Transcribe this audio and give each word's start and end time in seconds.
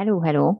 Hello, 0.00 0.20
hello! 0.20 0.56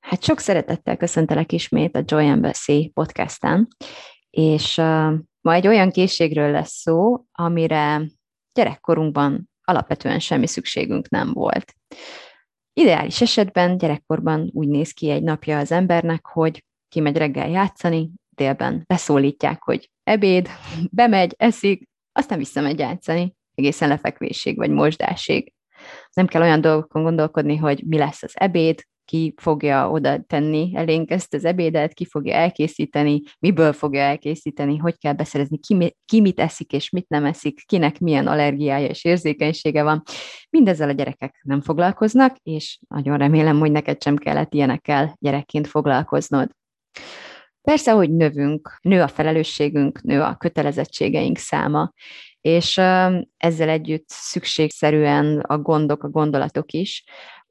Hát 0.00 0.22
sok 0.22 0.38
szeretettel 0.38 0.96
köszöntelek 0.96 1.52
ismét 1.52 1.96
a 1.96 2.02
Joy 2.04 2.26
Embassy 2.26 2.90
podcasten, 2.94 3.68
és 4.30 4.76
uh, 4.78 5.12
ma 5.40 5.52
egy 5.52 5.66
olyan 5.66 5.90
készségről 5.90 6.50
lesz 6.50 6.72
szó, 6.72 7.24
amire 7.32 8.02
gyerekkorunkban 8.52 9.50
alapvetően 9.64 10.18
semmi 10.18 10.46
szükségünk 10.46 11.08
nem 11.08 11.32
volt. 11.32 11.74
Ideális 12.72 13.20
esetben 13.20 13.78
gyerekkorban 13.78 14.50
úgy 14.52 14.68
néz 14.68 14.92
ki 14.92 15.10
egy 15.10 15.22
napja 15.22 15.58
az 15.58 15.72
embernek, 15.72 16.26
hogy 16.26 16.64
kimegy 16.88 17.16
reggel 17.16 17.48
játszani, 17.48 18.10
délben 18.28 18.84
beszólítják, 18.86 19.62
hogy 19.62 19.90
ebéd, 20.02 20.48
bemegy, 20.90 21.34
eszik, 21.36 21.88
aztán 22.12 22.38
visszamegy 22.38 22.78
játszani, 22.78 23.34
egészen 23.54 23.88
lefekvésig 23.88 24.56
vagy 24.56 24.70
mosdásig. 24.70 25.52
Nem 26.12 26.26
kell 26.26 26.42
olyan 26.42 26.60
dolgokon 26.60 27.02
gondolkodni, 27.02 27.56
hogy 27.56 27.82
mi 27.86 27.98
lesz 27.98 28.22
az 28.22 28.32
ebéd, 28.34 28.80
ki 29.06 29.34
fogja 29.36 29.90
oda 29.90 30.22
tenni 30.26 30.72
elénk 30.74 31.10
ezt 31.10 31.34
az 31.34 31.44
ebédet, 31.44 31.92
ki 31.92 32.04
fogja 32.04 32.34
elkészíteni, 32.34 33.22
miből 33.38 33.72
fogja 33.72 34.00
elkészíteni, 34.00 34.76
hogy 34.76 34.98
kell 34.98 35.12
beszerezni, 35.12 35.58
ki, 35.58 35.96
ki 36.04 36.20
mit 36.20 36.40
eszik 36.40 36.72
és 36.72 36.90
mit 36.90 37.08
nem 37.08 37.24
eszik, 37.24 37.66
kinek 37.66 37.98
milyen 37.98 38.26
allergiája 38.26 38.88
és 38.88 39.04
érzékenysége 39.04 39.82
van. 39.82 40.02
Mindezzel 40.50 40.88
a 40.88 40.92
gyerekek 40.92 41.40
nem 41.42 41.60
foglalkoznak, 41.60 42.36
és 42.42 42.78
nagyon 42.88 43.18
remélem, 43.18 43.58
hogy 43.58 43.70
neked 43.70 44.02
sem 44.02 44.16
kellett 44.16 44.54
ilyenekkel 44.54 45.16
gyerekként 45.20 45.66
foglalkoznod. 45.66 46.50
Persze, 47.60 47.92
hogy 47.92 48.10
növünk, 48.10 48.78
nő 48.82 49.02
a 49.02 49.08
felelősségünk, 49.08 50.02
nő 50.02 50.20
a 50.22 50.36
kötelezettségeink 50.36 51.38
száma, 51.38 51.92
és 52.46 52.76
ezzel 53.36 53.68
együtt 53.68 54.04
szükségszerűen 54.08 55.40
a 55.40 55.58
gondok, 55.58 56.02
a 56.02 56.08
gondolatok 56.08 56.72
is, 56.72 57.04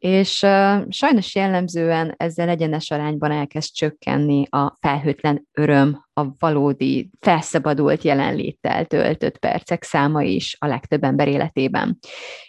és 0.05 0.45
sajnos 0.89 1.35
jellemzően 1.35 2.13
ezzel 2.17 2.49
egyenes 2.49 2.91
arányban 2.91 3.31
elkezd 3.31 3.73
csökkenni 3.73 4.47
a 4.49 4.77
felhőtlen 4.79 5.47
öröm, 5.53 6.05
a 6.13 6.25
valódi 6.39 7.09
felszabadult 7.19 8.03
jelenléttel 8.03 8.85
töltött 8.85 9.37
percek 9.37 9.83
száma 9.83 10.21
is 10.21 10.55
a 10.59 10.67
legtöbb 10.67 11.03
ember 11.03 11.27
életében. 11.27 11.99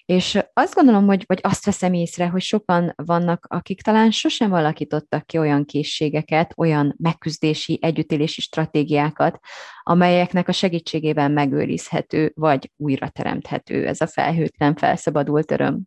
És 0.04 0.38
azt 0.52 0.74
gondolom, 0.74 1.06
hogy, 1.06 1.24
vagy 1.26 1.38
azt 1.42 1.64
veszem 1.64 1.92
észre, 1.92 2.26
hogy 2.28 2.40
sokan 2.40 2.92
vannak, 2.96 3.46
akik 3.48 3.82
talán 3.82 4.10
sosem 4.10 4.52
alakítottak 4.52 5.26
ki 5.26 5.38
olyan 5.38 5.64
készségeket, 5.64 6.52
olyan 6.56 6.94
megküzdési, 6.98 7.78
együttélési 7.82 8.40
stratégiákat, 8.40 9.38
amelyeknek 9.82 10.48
a 10.48 10.52
segítségével 10.52 11.28
megőrizhető, 11.28 12.32
vagy 12.34 12.70
újra 12.76 13.08
teremthető 13.08 13.86
ez 13.86 14.00
a 14.00 14.06
felhőtlen, 14.06 14.74
felszabadult 14.74 15.50
öröm. 15.50 15.82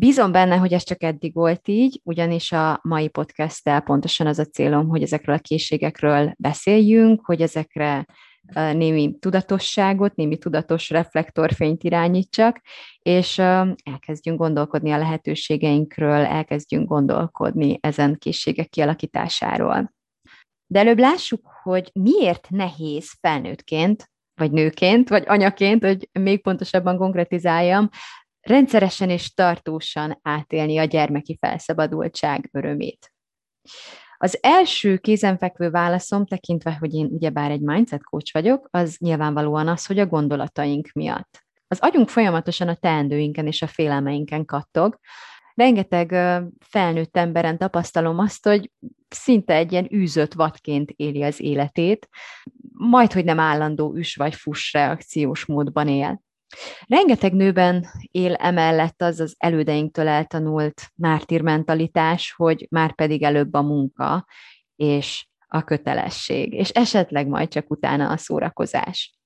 Bízom 0.00 0.32
benne, 0.32 0.56
hogy 0.56 0.72
ez 0.72 0.82
csak 0.82 1.02
eddig 1.02 1.34
volt 1.34 1.68
így, 1.68 2.00
ugyanis 2.04 2.52
a 2.52 2.80
mai 2.82 3.08
podcasttel 3.08 3.80
pontosan 3.80 4.26
az 4.26 4.38
a 4.38 4.44
célom, 4.44 4.88
hogy 4.88 5.02
ezekről 5.02 5.34
a 5.34 5.38
készségekről 5.38 6.34
beszéljünk, 6.38 7.26
hogy 7.26 7.40
ezekre 7.40 8.06
némi 8.52 9.14
tudatosságot, 9.18 10.14
némi 10.14 10.38
tudatos 10.38 10.90
reflektorfényt 10.90 11.82
irányítsak, 11.82 12.60
és 12.98 13.38
elkezdjünk 13.38 14.38
gondolkodni 14.38 14.90
a 14.90 14.98
lehetőségeinkről, 14.98 16.24
elkezdjünk 16.24 16.88
gondolkodni 16.88 17.78
ezen 17.80 18.16
készségek 18.18 18.68
kialakításáról. 18.68 19.92
De 20.66 20.78
előbb 20.78 20.98
lássuk, 20.98 21.46
hogy 21.62 21.90
miért 21.94 22.46
nehéz 22.50 23.12
felnőttként, 23.20 24.10
vagy 24.34 24.50
nőként, 24.50 25.08
vagy 25.08 25.24
anyaként, 25.26 25.84
hogy 25.84 26.08
még 26.12 26.42
pontosabban 26.42 26.96
konkretizáljam, 26.96 27.88
rendszeresen 28.40 29.10
és 29.10 29.34
tartósan 29.34 30.18
átélni 30.22 30.78
a 30.78 30.84
gyermeki 30.84 31.36
felszabadultság 31.40 32.48
örömét. 32.52 33.12
Az 34.22 34.38
első 34.40 34.96
kézenfekvő 34.96 35.70
válaszom, 35.70 36.26
tekintve, 36.26 36.76
hogy 36.80 36.94
én 36.94 37.06
ugyebár 37.06 37.50
egy 37.50 37.60
mindset 37.60 38.04
coach 38.04 38.32
vagyok, 38.32 38.68
az 38.70 38.96
nyilvánvalóan 38.98 39.68
az, 39.68 39.86
hogy 39.86 39.98
a 39.98 40.06
gondolataink 40.06 40.90
miatt. 40.92 41.44
Az 41.68 41.78
agyunk 41.80 42.08
folyamatosan 42.08 42.68
a 42.68 42.74
teendőinken 42.74 43.46
és 43.46 43.62
a 43.62 43.66
félelmeinken 43.66 44.44
kattog. 44.44 44.98
Rengeteg 45.54 46.10
felnőtt 46.58 47.16
emberen 47.16 47.58
tapasztalom 47.58 48.18
azt, 48.18 48.46
hogy 48.46 48.70
szinte 49.08 49.54
egy 49.54 49.72
ilyen 49.72 49.94
űzött 49.94 50.32
vadként 50.32 50.90
éli 50.90 51.22
az 51.22 51.40
életét, 51.40 52.08
majd, 52.72 53.12
hogy 53.12 53.24
nem 53.24 53.38
állandó 53.40 53.94
üs 53.94 54.16
vagy 54.16 54.34
fuss 54.34 54.72
reakciós 54.72 55.44
módban 55.44 55.88
él. 55.88 56.22
Rengeteg 56.86 57.32
nőben 57.32 57.86
él 58.10 58.34
emellett 58.34 59.02
az 59.02 59.20
az 59.20 59.34
elődeinktől 59.38 60.08
eltanult 60.08 60.82
mártírmentalitás, 60.94 62.32
hogy 62.36 62.66
már 62.70 62.94
pedig 62.94 63.22
előbb 63.22 63.54
a 63.54 63.62
munka 63.62 64.26
és 64.76 65.26
a 65.46 65.62
kötelesség, 65.62 66.52
és 66.52 66.68
esetleg 66.68 67.26
majd 67.26 67.48
csak 67.48 67.70
utána 67.70 68.08
a 68.10 68.16
szórakozás. 68.16 69.18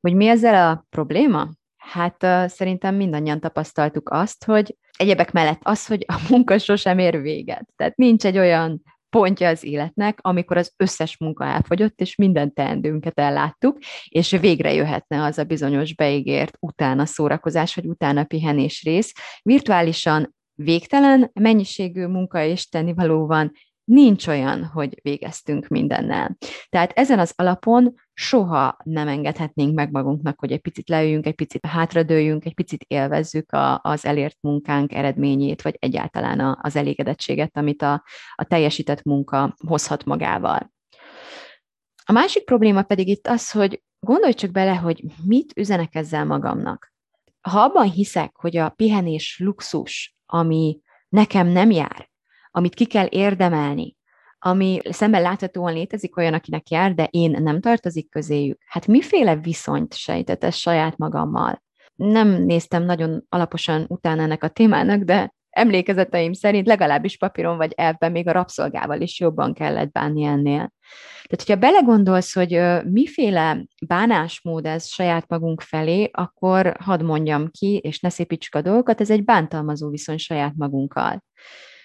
Hogy 0.00 0.14
mi 0.14 0.28
ezzel 0.28 0.70
a 0.70 0.86
probléma? 0.90 1.48
Hát 1.76 2.26
szerintem 2.50 2.94
mindannyian 2.94 3.40
tapasztaltuk 3.40 4.10
azt, 4.10 4.44
hogy 4.44 4.76
egyebek 4.96 5.32
mellett 5.32 5.60
az, 5.62 5.86
hogy 5.86 6.04
a 6.08 6.26
munka 6.28 6.58
sosem 6.58 6.98
ér 6.98 7.20
véget. 7.20 7.68
Tehát 7.76 7.96
nincs 7.96 8.24
egy 8.24 8.38
olyan 8.38 8.82
pontja 9.10 9.48
az 9.48 9.64
életnek, 9.64 10.18
amikor 10.20 10.56
az 10.56 10.72
összes 10.76 11.16
munka 11.18 11.44
elfogyott, 11.44 12.00
és 12.00 12.16
minden 12.16 12.52
teendőnket 12.52 13.18
elláttuk, 13.18 13.78
és 14.08 14.30
végre 14.30 14.72
jöhetne 14.72 15.22
az 15.22 15.38
a 15.38 15.44
bizonyos 15.44 15.94
beígért 15.94 16.56
utána 16.60 17.06
szórakozás, 17.06 17.74
vagy 17.74 17.86
utána 17.86 18.24
pihenés 18.24 18.82
rész. 18.82 19.12
Virtuálisan 19.42 20.36
végtelen 20.54 21.30
mennyiségű 21.32 22.06
munka 22.06 22.42
és 22.42 22.68
tennivaló 22.68 23.26
van, 23.26 23.52
nincs 23.88 24.26
olyan, 24.26 24.64
hogy 24.64 24.98
végeztünk 25.02 25.68
mindennel. 25.68 26.36
Tehát 26.68 26.92
ezen 26.92 27.18
az 27.18 27.32
alapon 27.36 27.94
soha 28.12 28.76
nem 28.84 29.08
engedhetnénk 29.08 29.74
meg 29.74 29.90
magunknak, 29.90 30.38
hogy 30.38 30.52
egy 30.52 30.60
picit 30.60 30.88
leüljünk, 30.88 31.26
egy 31.26 31.34
picit 31.34 31.66
hátradőjünk, 31.66 32.44
egy 32.44 32.54
picit 32.54 32.84
élvezzük 32.88 33.52
a, 33.52 33.80
az 33.82 34.04
elért 34.04 34.36
munkánk 34.40 34.92
eredményét, 34.92 35.62
vagy 35.62 35.76
egyáltalán 35.78 36.40
a, 36.40 36.58
az 36.62 36.76
elégedettséget, 36.76 37.56
amit 37.56 37.82
a, 37.82 38.04
a 38.34 38.44
teljesített 38.44 39.02
munka 39.02 39.54
hozhat 39.66 40.04
magával. 40.04 40.72
A 42.04 42.12
másik 42.12 42.44
probléma 42.44 42.82
pedig 42.82 43.08
itt 43.08 43.26
az, 43.26 43.50
hogy 43.50 43.82
gondolj 44.00 44.32
csak 44.32 44.50
bele, 44.50 44.74
hogy 44.74 45.04
mit 45.24 45.52
üzenek 45.56 45.94
ezzel 45.94 46.24
magamnak. 46.24 46.92
Ha 47.40 47.60
abban 47.60 47.90
hiszek, 47.90 48.36
hogy 48.36 48.56
a 48.56 48.68
pihenés 48.68 49.38
luxus, 49.44 50.16
ami 50.26 50.80
nekem 51.08 51.46
nem 51.46 51.70
jár, 51.70 52.07
amit 52.58 52.74
ki 52.74 52.84
kell 52.84 53.06
érdemelni, 53.10 53.96
ami 54.38 54.78
szemben 54.90 55.22
láthatóan 55.22 55.72
létezik 55.72 56.16
olyan, 56.16 56.34
akinek 56.34 56.70
jár, 56.70 56.94
de 56.94 57.08
én 57.10 57.30
nem 57.42 57.60
tartozik 57.60 58.10
közéjük. 58.10 58.60
Hát 58.66 58.86
miféle 58.86 59.36
viszonyt 59.36 59.94
sejtett 59.94 60.44
ez 60.44 60.54
saját 60.54 60.96
magammal? 60.96 61.62
Nem 61.94 62.28
néztem 62.28 62.84
nagyon 62.84 63.24
alaposan 63.28 63.84
utána 63.88 64.22
ennek 64.22 64.42
a 64.44 64.48
témának, 64.48 65.02
de 65.02 65.34
emlékezeteim 65.50 66.32
szerint 66.32 66.66
legalábbis 66.66 67.16
papíron 67.16 67.56
vagy 67.56 67.72
elvben 67.76 68.12
még 68.12 68.28
a 68.28 68.32
rabszolgával 68.32 69.00
is 69.00 69.20
jobban 69.20 69.54
kellett 69.54 69.92
bánni 69.92 70.24
ennél. 70.24 70.72
Tehát, 71.22 71.46
hogyha 71.46 71.56
belegondolsz, 71.56 72.34
hogy 72.34 72.60
miféle 72.84 73.64
bánásmód 73.86 74.66
ez 74.66 74.86
saját 74.86 75.28
magunk 75.28 75.60
felé, 75.60 76.10
akkor 76.12 76.76
hadd 76.80 77.04
mondjam 77.04 77.50
ki, 77.50 77.76
és 77.76 78.00
ne 78.00 78.08
szépítsük 78.08 78.54
a 78.54 78.62
dolgokat, 78.62 79.00
ez 79.00 79.10
egy 79.10 79.24
bántalmazó 79.24 79.88
viszony 79.88 80.18
saját 80.18 80.54
magunkkal. 80.56 81.24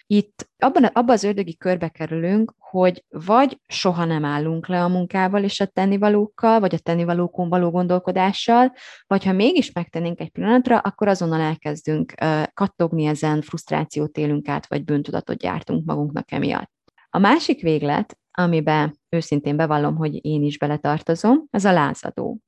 Itt 0.08 0.50
abban, 0.58 0.84
abban 0.84 1.16
az 1.16 1.24
ördögi 1.24 1.58
körbe 1.58 1.90
kerülünk, 1.90 2.54
hogy 2.58 3.04
vagy 3.10 3.60
soha 3.68 4.06
nem 4.06 4.26
állunk 4.26 4.68
le 4.68 4.84
a 4.84 4.88
munkával 4.88 5.44
és 5.44 5.60
a 5.60 5.66
tennivalókkal, 5.66 6.60
vagy 6.60 6.74
a 6.74 6.80
tennivalókon 6.80 7.50
való 7.50 7.70
gondolkodással, 7.70 8.74
vagy 9.08 9.24
ha 9.24 9.32
mégis 9.32 9.72
megtennénk 9.72 10.20
egy 10.20 10.30
pillanatra, 10.30 10.78
akkor 10.78 11.08
azonnal 11.08 11.42
elkezdünk 11.42 12.14
kattogni 12.54 13.06
ezen, 13.06 13.42
frusztrációt 13.42 14.18
élünk 14.18 14.48
át, 14.48 14.68
vagy 14.68 14.84
bűntudatot 14.84 15.38
gyártunk 15.38 15.86
magunknak 15.86 16.32
emiatt. 16.32 16.72
A 17.10 17.18
másik 17.18 17.62
véglet, 17.62 18.18
amiben 18.32 19.00
őszintén 19.10 19.56
bevallom, 19.56 19.96
hogy 19.96 20.26
én 20.26 20.44
is 20.44 20.58
beletartozom, 20.58 21.44
az 21.52 21.66
a 21.66 21.72
lázadó. 21.72 22.40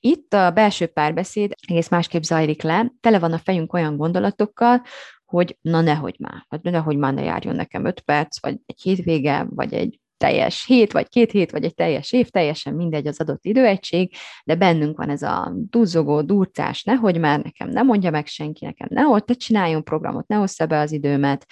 Itt 0.00 0.34
a 0.34 0.50
belső 0.50 0.86
párbeszéd 0.86 1.52
egész 1.68 1.88
másképp 1.88 2.22
zajlik 2.22 2.62
le, 2.62 2.92
tele 3.00 3.18
van 3.18 3.32
a 3.32 3.38
fejünk 3.38 3.72
olyan 3.72 3.96
gondolatokkal, 3.96 4.82
hogy 5.24 5.58
na 5.60 5.80
nehogy 5.80 6.16
már, 6.18 6.44
vagy 6.48 6.60
nehogy 6.62 6.96
már 6.96 7.14
ne 7.14 7.22
járjon 7.22 7.54
nekem 7.54 7.84
öt 7.84 8.00
perc, 8.00 8.40
vagy 8.40 8.58
egy 8.66 8.80
hétvége, 8.82 9.46
vagy 9.50 9.74
egy 9.74 9.98
teljes 10.16 10.66
hét, 10.66 10.92
vagy 10.92 11.08
két 11.08 11.30
hét, 11.30 11.50
vagy 11.50 11.64
egy 11.64 11.74
teljes 11.74 12.12
év, 12.12 12.28
teljesen 12.28 12.74
mindegy 12.74 13.06
az 13.06 13.20
adott 13.20 13.44
időegység, 13.44 14.14
de 14.44 14.54
bennünk 14.54 14.96
van 14.96 15.10
ez 15.10 15.22
a 15.22 15.52
duzzogó, 15.54 16.22
durcás, 16.22 16.82
nehogy 16.82 17.18
már 17.18 17.40
nekem 17.40 17.68
ne 17.68 17.82
mondja 17.82 18.10
meg 18.10 18.26
senki, 18.26 18.64
nekem 18.64 18.88
ne 18.90 19.20
te 19.20 19.34
csináljon 19.34 19.84
programot, 19.84 20.26
ne 20.26 20.38
ossza 20.38 20.66
be 20.66 20.78
az 20.78 20.92
időmet. 20.92 21.46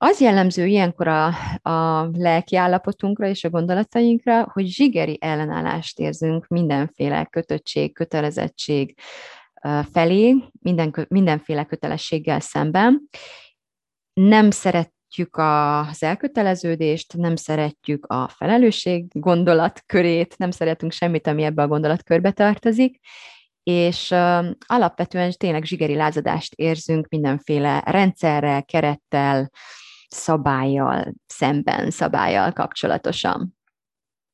Az 0.00 0.20
jellemző 0.20 0.66
ilyenkor 0.66 1.08
a, 1.08 1.26
a 1.62 2.08
lelki 2.12 2.56
állapotunkra 2.56 3.28
és 3.28 3.44
a 3.44 3.50
gondolatainkra, 3.50 4.50
hogy 4.52 4.66
zsigeri 4.66 5.18
ellenállást 5.20 5.98
érzünk 5.98 6.46
mindenféle 6.46 7.24
kötöttség, 7.24 7.94
kötelezettség 7.94 8.94
felé, 9.92 10.34
minden, 10.60 11.06
mindenféle 11.08 11.64
kötelességgel 11.64 12.40
szemben. 12.40 13.08
Nem 14.12 14.50
szeret 14.50 14.92
szeretjük 15.08 15.36
az 15.36 16.02
elköteleződést, 16.02 17.16
nem 17.16 17.36
szeretjük 17.36 18.06
a 18.06 18.28
felelősség 18.28 19.06
gondolatkörét, 19.12 20.38
nem 20.38 20.50
szeretünk 20.50 20.92
semmit, 20.92 21.26
ami 21.26 21.42
ebbe 21.42 21.62
a 21.62 21.66
gondolatkörbe 21.66 22.30
tartozik, 22.30 22.98
és 23.62 24.10
alapvetően 24.66 25.32
tényleg 25.36 25.64
zsigeri 25.64 25.94
lázadást 25.94 26.54
érzünk 26.54 27.08
mindenféle 27.08 27.82
rendszerrel, 27.86 28.64
kerettel, 28.64 29.50
szabályjal 30.08 31.14
szemben, 31.26 31.90
szabályjal 31.90 32.52
kapcsolatosan. 32.52 33.57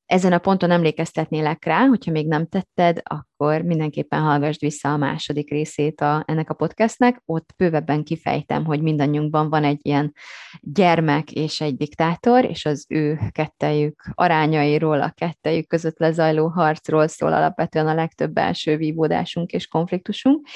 Ezen 0.07 0.33
a 0.33 0.39
ponton 0.39 0.71
emlékeztetnélek 0.71 1.65
rá, 1.65 1.87
hogyha 1.87 2.11
még 2.11 2.27
nem 2.27 2.47
tetted, 2.47 3.01
akkor 3.03 3.63
mindenképpen 3.63 4.21
hallgassd 4.21 4.61
vissza 4.61 4.93
a 4.93 4.97
második 4.97 5.51
részét 5.51 6.01
a, 6.01 6.25
ennek 6.27 6.51
a 6.51 6.55
podcastnek. 6.55 7.23
Ott 7.25 7.55
bővebben 7.57 8.05
kifejtem, 8.05 8.65
hogy 8.65 8.83
mindannyiunkban 8.83 9.51
van 9.51 9.65
egy 9.65 9.79
ilyen 9.83 10.13
gyermek 10.61 11.33
és 11.33 11.61
egy 11.61 11.77
diktátor, 11.77 12.45
és 12.45 12.65
az 12.65 12.87
ő 12.89 13.19
kettejük 13.31 14.03
arányairól, 14.15 15.03
a 15.03 15.13
kettejük 15.17 15.67
között 15.67 15.99
lezajló 15.99 16.49
harcról 16.49 17.09
szól 17.09 17.33
alapvetően 17.33 17.87
a 17.87 17.95
legtöbb 17.95 18.33
belső 18.33 18.77
vívódásunk 18.77 19.53
és 19.53 19.67
konfliktusunk. 19.67 20.47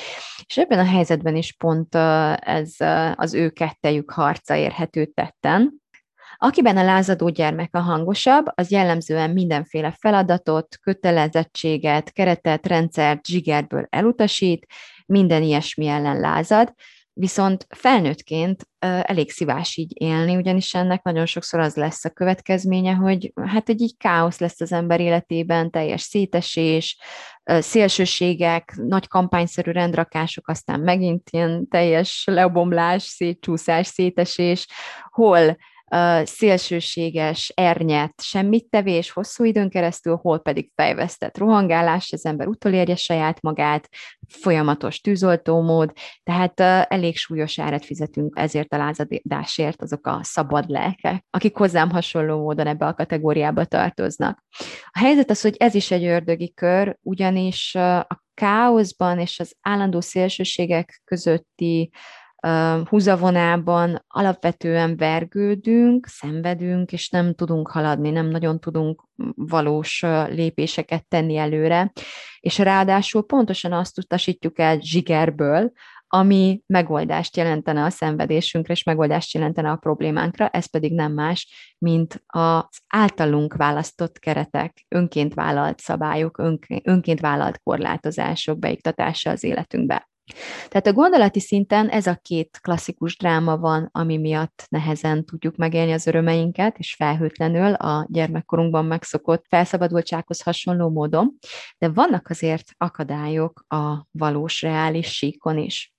És 0.46 0.58
ebben 0.58 0.78
a 0.78 0.90
helyzetben 0.90 1.36
is 1.36 1.52
pont 1.52 1.94
ez 2.34 2.74
az 3.14 3.34
ő 3.34 3.50
kettejük 3.50 4.10
harca 4.10 4.56
érhető 4.56 5.04
tetten, 5.04 5.86
Akiben 6.40 6.76
a 6.76 6.84
lázadó 6.84 7.28
gyermek 7.28 7.74
a 7.74 7.80
hangosabb, 7.80 8.44
az 8.54 8.70
jellemzően 8.70 9.30
mindenféle 9.30 9.96
feladatot, 9.98 10.76
kötelezettséget, 10.82 12.12
keretet, 12.12 12.66
rendszert 12.66 13.26
zsigerből 13.26 13.86
elutasít, 13.90 14.66
minden 15.06 15.42
ilyesmi 15.42 15.86
ellen 15.86 16.20
lázad, 16.20 16.72
viszont 17.12 17.66
felnőttként 17.68 18.68
elég 19.02 19.30
szívás 19.30 19.76
így 19.76 19.92
élni, 19.94 20.36
ugyanis 20.36 20.74
ennek 20.74 21.02
nagyon 21.02 21.26
sokszor 21.26 21.60
az 21.60 21.74
lesz 21.74 22.04
a 22.04 22.10
következménye, 22.10 22.92
hogy 22.92 23.32
hát 23.46 23.68
egy 23.68 23.80
így 23.80 23.96
káosz 23.96 24.38
lesz 24.38 24.60
az 24.60 24.72
ember 24.72 25.00
életében, 25.00 25.70
teljes 25.70 26.02
szétesés, 26.02 26.98
szélsőségek, 27.44 28.74
nagy 28.76 29.08
kampányszerű 29.08 29.70
rendrakások, 29.70 30.48
aztán 30.48 30.80
megint 30.80 31.30
ilyen 31.30 31.68
teljes 31.68 32.22
lebomlás, 32.26 33.02
szétcsúszás, 33.02 33.86
szétesés, 33.86 34.66
hol 35.10 35.56
szélsőséges, 36.24 37.52
ernyet, 37.54 38.12
semmit 38.22 38.70
tevés 38.70 39.10
hosszú 39.10 39.44
időn 39.44 39.70
keresztül, 39.70 40.18
hol 40.22 40.38
pedig 40.38 40.70
fejvesztett 40.74 41.38
rohangálás, 41.38 42.12
az 42.12 42.26
ember 42.26 42.46
utolérje 42.46 42.96
saját 42.96 43.40
magát, 43.40 43.88
folyamatos 44.28 45.00
tűzoltómód, 45.00 45.92
tehát 46.22 46.60
elég 46.90 47.16
súlyos 47.16 47.58
árat 47.58 47.84
fizetünk 47.84 48.38
ezért 48.38 48.72
a 48.72 48.76
lázadásért 48.76 49.82
azok 49.82 50.06
a 50.06 50.20
szabad 50.22 50.68
lelkek, 50.68 51.24
akik 51.30 51.56
hozzám 51.56 51.90
hasonló 51.90 52.42
módon 52.42 52.66
ebbe 52.66 52.86
a 52.86 52.94
kategóriába 52.94 53.64
tartoznak. 53.64 54.44
A 54.90 54.98
helyzet 54.98 55.30
az, 55.30 55.40
hogy 55.40 55.56
ez 55.58 55.74
is 55.74 55.90
egy 55.90 56.04
ördögi 56.04 56.52
kör, 56.54 56.96
ugyanis 57.02 57.74
a 57.74 58.22
káoszban 58.34 59.18
és 59.18 59.40
az 59.40 59.54
állandó 59.60 60.00
szélsőségek 60.00 61.00
közötti 61.04 61.90
húzavonában 62.84 64.04
alapvetően 64.08 64.96
vergődünk, 64.96 66.06
szenvedünk, 66.06 66.92
és 66.92 67.08
nem 67.08 67.34
tudunk 67.34 67.68
haladni, 67.68 68.10
nem 68.10 68.26
nagyon 68.26 68.60
tudunk 68.60 69.04
valós 69.34 70.02
lépéseket 70.28 71.06
tenni 71.08 71.36
előre, 71.36 71.92
és 72.40 72.58
ráadásul 72.58 73.26
pontosan 73.26 73.72
azt 73.72 73.98
utasítjuk 73.98 74.58
el 74.58 74.78
zsigerből, 74.80 75.72
ami 76.10 76.62
megoldást 76.66 77.36
jelentene 77.36 77.84
a 77.84 77.90
szenvedésünkre, 77.90 78.72
és 78.72 78.82
megoldást 78.82 79.34
jelentene 79.34 79.70
a 79.70 79.76
problémánkra, 79.76 80.48
ez 80.48 80.66
pedig 80.66 80.94
nem 80.94 81.12
más, 81.12 81.74
mint 81.78 82.22
az 82.26 82.78
általunk 82.88 83.54
választott 83.54 84.18
keretek, 84.18 84.84
önként 84.88 85.34
vállalt 85.34 85.80
szabályok, 85.80 86.42
önként 86.82 87.20
vállalt 87.20 87.60
korlátozások 87.62 88.58
beiktatása 88.58 89.30
az 89.30 89.44
életünkbe. 89.44 90.08
Tehát 90.68 90.86
a 90.86 90.92
gondolati 90.92 91.40
szinten 91.40 91.88
ez 91.88 92.06
a 92.06 92.18
két 92.22 92.58
klasszikus 92.62 93.16
dráma 93.16 93.56
van, 93.56 93.88
ami 93.92 94.16
miatt 94.16 94.66
nehezen 94.68 95.24
tudjuk 95.24 95.56
megélni 95.56 95.92
az 95.92 96.06
örömeinket, 96.06 96.78
és 96.78 96.94
felhőtlenül 96.94 97.72
a 97.72 98.06
gyermekkorunkban 98.10 98.84
megszokott 98.84 99.44
felszabadultsághoz 99.48 100.42
hasonló 100.42 100.88
módon, 100.88 101.38
de 101.78 101.88
vannak 101.88 102.28
azért 102.28 102.70
akadályok 102.76 103.64
a 103.68 104.06
valós, 104.10 104.62
reális 104.62 105.06
síkon 105.06 105.58
is. 105.58 105.92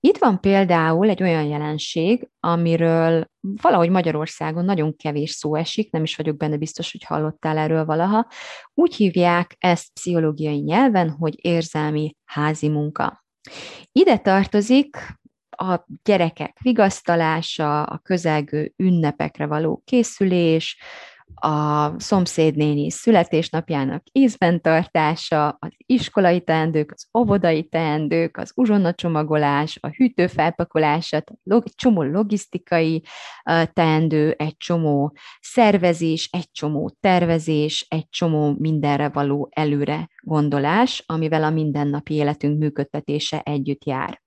Itt 0.00 0.18
van 0.18 0.40
például 0.40 1.08
egy 1.08 1.22
olyan 1.22 1.44
jelenség, 1.44 2.28
amiről 2.40 3.24
valahogy 3.40 3.90
Magyarországon 3.90 4.64
nagyon 4.64 4.96
kevés 4.96 5.30
szó 5.30 5.54
esik, 5.54 5.92
nem 5.92 6.02
is 6.02 6.16
vagyok 6.16 6.36
benne 6.36 6.56
biztos, 6.56 6.92
hogy 6.92 7.04
hallottál 7.04 7.58
erről 7.58 7.84
valaha. 7.84 8.26
Úgy 8.74 8.94
hívják 8.94 9.56
ezt 9.58 9.92
pszichológiai 9.92 10.58
nyelven, 10.58 11.10
hogy 11.10 11.34
érzelmi 11.44 12.16
házi 12.24 12.68
munka. 12.68 13.21
Ide 13.92 14.18
tartozik 14.18 14.96
a 15.50 15.80
gyerekek 16.02 16.58
vigasztalása, 16.60 17.82
a 17.82 17.98
közelgő 17.98 18.72
ünnepekre 18.76 19.46
való 19.46 19.82
készülés, 19.84 20.76
a 21.34 21.92
szomszédnéni 22.00 22.90
születésnapjának 22.90 24.02
ízben 24.12 24.60
tartása, 24.60 25.48
az 25.48 25.70
iskolai 25.76 26.40
teendők, 26.40 26.92
az 26.92 27.06
óvodai 27.18 27.68
teendők, 27.68 28.36
az 28.36 28.52
uzsonnacsomagolás, 28.54 29.78
a 29.80 29.88
hűtő 29.88 30.26
felpakolása, 30.26 31.16
egy 31.44 31.72
csomó 31.74 32.02
logisztikai 32.02 33.02
teendő, 33.72 34.30
egy 34.30 34.56
csomó 34.56 35.16
szervezés, 35.40 36.28
egy 36.32 36.50
csomó 36.50 36.96
tervezés, 37.00 37.86
egy 37.88 38.08
csomó 38.08 38.54
mindenre 38.58 39.08
való 39.08 39.48
előre 39.50 40.08
gondolás, 40.22 41.02
amivel 41.06 41.44
a 41.44 41.50
mindennapi 41.50 42.14
életünk 42.14 42.58
működtetése 42.58 43.40
együtt 43.40 43.84
jár. 43.84 44.22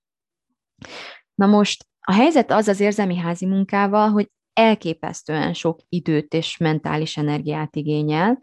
Na 1.35 1.45
most 1.45 1.85
a 1.99 2.13
helyzet 2.13 2.51
az 2.51 2.67
az 2.67 2.79
érzelmi 2.79 3.17
házi 3.17 3.45
munkával, 3.45 4.09
hogy 4.09 4.29
elképesztően 4.55 5.53
sok 5.53 5.79
időt 5.89 6.33
és 6.33 6.57
mentális 6.57 7.17
energiát 7.17 7.75
igényel, 7.75 8.39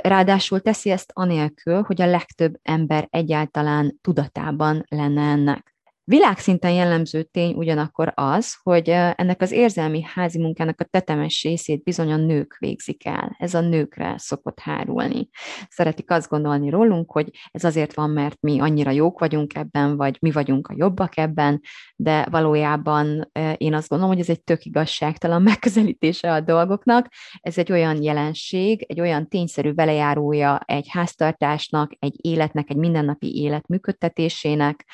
ráadásul 0.00 0.60
teszi 0.60 0.90
ezt 0.90 1.10
anélkül, 1.12 1.82
hogy 1.82 2.02
a 2.02 2.06
legtöbb 2.06 2.54
ember 2.62 3.06
egyáltalán 3.10 3.98
tudatában 4.00 4.84
lenne 4.88 5.22
ennek. 5.22 5.73
Világszinten 6.06 6.72
jellemző 6.72 7.22
tény 7.22 7.54
ugyanakkor 7.54 8.12
az, 8.14 8.54
hogy 8.62 8.88
ennek 8.88 9.42
az 9.42 9.50
érzelmi 9.50 10.02
házi 10.02 10.38
munkának 10.38 10.80
a 10.80 10.84
tetemes 10.84 11.42
részét 11.42 11.82
bizony 11.82 12.12
a 12.12 12.16
nők 12.16 12.56
végzik 12.58 13.06
el. 13.06 13.36
Ez 13.38 13.54
a 13.54 13.60
nőkre 13.60 14.14
szokott 14.18 14.60
hárulni. 14.60 15.28
Szeretik 15.68 16.10
azt 16.10 16.28
gondolni 16.28 16.70
rólunk, 16.70 17.10
hogy 17.12 17.30
ez 17.50 17.64
azért 17.64 17.94
van, 17.94 18.10
mert 18.10 18.36
mi 18.40 18.60
annyira 18.60 18.90
jók 18.90 19.18
vagyunk 19.18 19.54
ebben, 19.54 19.96
vagy 19.96 20.16
mi 20.20 20.30
vagyunk 20.30 20.68
a 20.68 20.74
jobbak 20.76 21.16
ebben, 21.16 21.60
de 21.96 22.26
valójában 22.30 23.30
én 23.56 23.74
azt 23.74 23.88
gondolom, 23.88 24.14
hogy 24.14 24.22
ez 24.22 24.30
egy 24.30 24.42
tök 24.42 24.64
igazságtalan 24.64 25.42
megközelítése 25.50 26.32
a 26.32 26.40
dolgoknak. 26.40 27.08
Ez 27.40 27.58
egy 27.58 27.72
olyan 27.72 28.02
jelenség, 28.02 28.84
egy 28.88 29.00
olyan 29.00 29.28
tényszerű 29.28 29.74
velejárója 29.74 30.58
egy 30.58 30.86
háztartásnak, 30.88 31.92
egy 31.98 32.14
életnek, 32.20 32.70
egy 32.70 32.76
mindennapi 32.76 33.42
élet 33.42 33.66
működtetésének, 33.66 34.84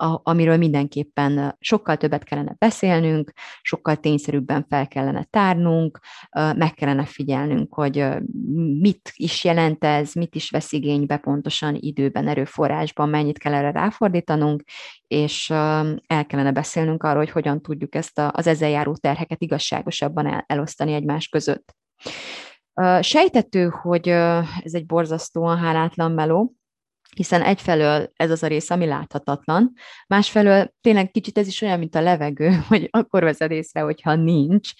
a, 0.00 0.20
amiről 0.22 0.56
mindenképpen 0.56 1.56
sokkal 1.60 1.96
többet 1.96 2.24
kellene 2.24 2.54
beszélnünk, 2.58 3.32
sokkal 3.62 3.96
tényszerűbben 3.96 4.66
fel 4.68 4.88
kellene 4.88 5.24
tárnunk, 5.30 5.98
meg 6.32 6.74
kellene 6.74 7.04
figyelnünk, 7.04 7.74
hogy 7.74 8.06
mit 8.80 9.12
is 9.14 9.44
jelent 9.44 9.84
ez, 9.84 10.12
mit 10.12 10.34
is 10.34 10.50
vesz 10.50 10.72
igénybe 10.72 11.16
pontosan 11.16 11.76
időben, 11.80 12.28
erőforrásban, 12.28 13.08
mennyit 13.08 13.38
kell 13.38 13.54
erre 13.54 13.70
ráfordítanunk, 13.70 14.62
és 15.06 15.50
el 15.50 16.26
kellene 16.26 16.52
beszélnünk 16.52 17.02
arról, 17.02 17.18
hogy 17.18 17.30
hogyan 17.30 17.62
tudjuk 17.62 17.94
ezt 17.94 18.20
az 18.30 18.46
ezzel 18.46 18.68
járó 18.68 18.96
terheket 18.96 19.42
igazságosabban 19.42 20.44
elosztani 20.46 20.92
egymás 20.92 21.28
között. 21.28 21.74
Sejtető, 23.00 23.68
hogy 23.68 24.08
ez 24.08 24.74
egy 24.74 24.86
borzasztóan 24.86 25.58
hálátlan 25.58 26.12
meló, 26.12 26.54
hiszen 27.16 27.42
egyfelől 27.42 28.10
ez 28.14 28.30
az 28.30 28.42
a 28.42 28.46
rész, 28.46 28.70
ami 28.70 28.86
láthatatlan, 28.86 29.72
másfelől 30.06 30.72
tényleg 30.80 31.10
kicsit 31.10 31.38
ez 31.38 31.46
is 31.46 31.62
olyan, 31.62 31.78
mint 31.78 31.94
a 31.94 32.00
levegő, 32.00 32.50
hogy 32.68 32.88
akkor 32.90 33.22
veszed 33.22 33.50
észre, 33.50 33.80
hogyha 33.80 34.14
nincs. 34.14 34.70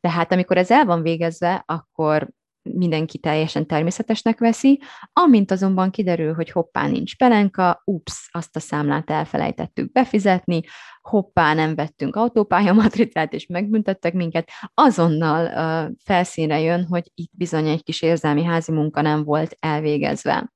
Tehát 0.00 0.32
amikor 0.32 0.56
ez 0.56 0.70
el 0.70 0.84
van 0.84 1.02
végezve, 1.02 1.62
akkor 1.66 2.28
mindenki 2.62 3.18
teljesen 3.18 3.66
természetesnek 3.66 4.38
veszi, 4.38 4.80
amint 5.12 5.50
azonban 5.50 5.90
kiderül, 5.90 6.34
hogy 6.34 6.50
hoppá, 6.50 6.86
nincs 6.86 7.16
pelenka, 7.16 7.82
ups, 7.84 8.28
azt 8.32 8.56
a 8.56 8.60
számlát 8.60 9.10
elfelejtettük 9.10 9.92
befizetni, 9.92 10.60
hoppá, 11.00 11.54
nem 11.54 11.74
vettünk 11.74 12.16
autópályamatricát, 12.16 13.32
és 13.32 13.46
megbüntettek 13.46 14.12
minket, 14.12 14.50
azonnal 14.74 15.44
uh, 15.44 15.96
felszínre 16.04 16.60
jön, 16.60 16.84
hogy 16.84 17.10
itt 17.14 17.30
bizony 17.32 17.68
egy 17.68 17.82
kis 17.82 18.02
érzelmi 18.02 18.44
házi 18.44 18.72
munka 18.72 19.00
nem 19.00 19.24
volt 19.24 19.56
elvégezve. 19.60 20.52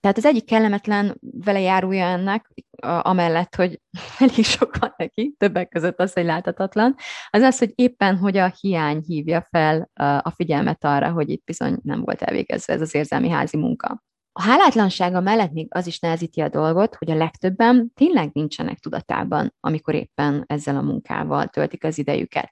Tehát 0.00 0.16
az 0.16 0.24
egyik 0.24 0.44
kellemetlen 0.44 1.18
vele 1.20 1.60
járója 1.60 2.04
ennek, 2.04 2.50
amellett, 2.82 3.54
hogy 3.54 3.80
elég 4.18 4.44
sok 4.44 4.76
van 4.76 4.94
neki, 4.96 5.34
többek 5.38 5.68
között 5.68 5.98
az, 5.98 6.12
hogy 6.12 6.24
láthatatlan, 6.24 6.94
az 7.30 7.42
az, 7.42 7.58
hogy 7.58 7.72
éppen, 7.74 8.16
hogy 8.16 8.36
a 8.36 8.52
hiány 8.60 9.02
hívja 9.06 9.46
fel 9.50 9.90
a 10.22 10.30
figyelmet 10.30 10.84
arra, 10.84 11.12
hogy 11.12 11.28
itt 11.30 11.44
bizony 11.44 11.78
nem 11.82 12.00
volt 12.00 12.22
elvégezve 12.22 12.72
ez 12.72 12.80
az 12.80 12.94
érzelmi 12.94 13.28
házi 13.28 13.56
munka. 13.56 14.02
A 14.40 14.42
hálátlansága 14.42 15.20
mellett 15.20 15.52
még 15.52 15.66
az 15.70 15.86
is 15.86 15.98
nehezíti 15.98 16.40
a 16.40 16.48
dolgot, 16.48 16.94
hogy 16.94 17.10
a 17.10 17.14
legtöbben 17.14 17.92
tényleg 17.94 18.30
nincsenek 18.32 18.78
tudatában, 18.78 19.54
amikor 19.60 19.94
éppen 19.94 20.44
ezzel 20.46 20.76
a 20.76 20.80
munkával 20.82 21.46
töltik 21.46 21.84
az 21.84 21.98
idejüket. 21.98 22.50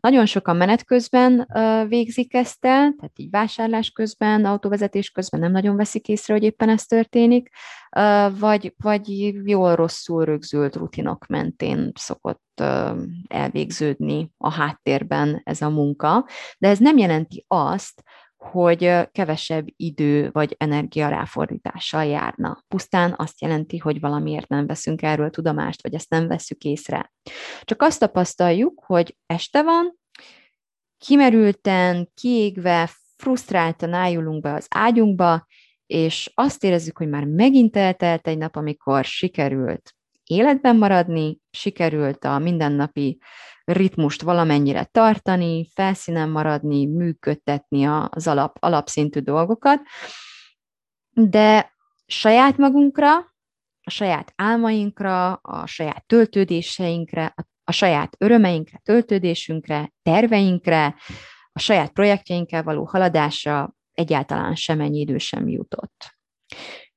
Nagyon 0.00 0.26
sokan 0.26 0.56
menet 0.56 0.84
közben 0.84 1.48
végzik 1.88 2.34
ezt 2.34 2.64
el, 2.64 2.94
tehát 2.98 3.12
így 3.18 3.30
vásárlás 3.30 3.90
közben, 3.90 4.44
autóvezetés 4.44 5.10
közben 5.10 5.40
nem 5.40 5.52
nagyon 5.52 5.76
veszik 5.76 6.08
észre, 6.08 6.34
hogy 6.34 6.42
éppen 6.42 6.68
ez 6.68 6.84
történik, 6.84 7.48
vagy, 8.38 8.74
vagy 8.76 9.08
jól-rosszul 9.48 10.24
rögzült 10.24 10.76
rutinok 10.76 11.26
mentén 11.26 11.92
szokott 11.94 12.62
elvégződni 13.28 14.30
a 14.36 14.52
háttérben 14.52 15.40
ez 15.44 15.62
a 15.62 15.68
munka, 15.68 16.26
de 16.58 16.68
ez 16.68 16.78
nem 16.78 16.96
jelenti 16.96 17.44
azt, 17.48 18.02
hogy 18.38 19.10
kevesebb 19.12 19.66
idő 19.76 20.30
vagy 20.32 20.54
energia 20.58 21.08
ráfordítással 21.08 22.04
járna. 22.04 22.64
Pusztán 22.68 23.14
azt 23.16 23.40
jelenti, 23.40 23.78
hogy 23.78 24.00
valamiért 24.00 24.48
nem 24.48 24.66
veszünk 24.66 25.02
erről 25.02 25.30
tudomást, 25.30 25.82
vagy 25.82 25.94
ezt 25.94 26.10
nem 26.10 26.28
veszük 26.28 26.62
észre. 26.62 27.12
Csak 27.62 27.82
azt 27.82 28.00
tapasztaljuk, 28.00 28.82
hogy 28.84 29.16
este 29.26 29.62
van, 29.62 29.98
kimerülten, 30.98 32.10
kiégve, 32.14 32.90
frusztráltan 33.16 33.92
ájulunk 33.92 34.42
be 34.42 34.52
az 34.54 34.66
ágyunkba, 34.70 35.46
és 35.86 36.30
azt 36.34 36.64
érezzük, 36.64 36.98
hogy 36.98 37.08
már 37.08 37.24
megint 37.24 37.76
eltelt 37.76 38.26
egy 38.26 38.38
nap, 38.38 38.56
amikor 38.56 39.04
sikerült 39.04 39.96
életben 40.24 40.76
maradni, 40.76 41.38
sikerült 41.50 42.24
a 42.24 42.38
mindennapi 42.38 43.18
ritmust 43.72 44.22
valamennyire 44.22 44.84
tartani, 44.84 45.68
felszínen 45.74 46.28
maradni, 46.28 46.86
működtetni 46.86 47.84
az 47.84 48.26
alap, 48.26 48.56
alapszintű 48.60 49.20
dolgokat, 49.20 49.80
de 51.10 51.72
saját 52.06 52.56
magunkra, 52.56 53.16
a 53.82 53.90
saját 53.90 54.32
álmainkra, 54.36 55.32
a 55.32 55.66
saját 55.66 56.06
töltődéseinkre, 56.06 57.34
a 57.64 57.72
saját 57.72 58.16
örömeinkre, 58.18 58.80
töltődésünkre, 58.84 59.92
terveinkre, 60.02 60.94
a 61.52 61.58
saját 61.58 61.92
projektjeinkkel 61.92 62.62
való 62.62 62.84
haladásra 62.84 63.76
egyáltalán 63.92 64.54
semennyi 64.54 64.98
idő 64.98 65.18
sem 65.18 65.48
jutott. 65.48 66.16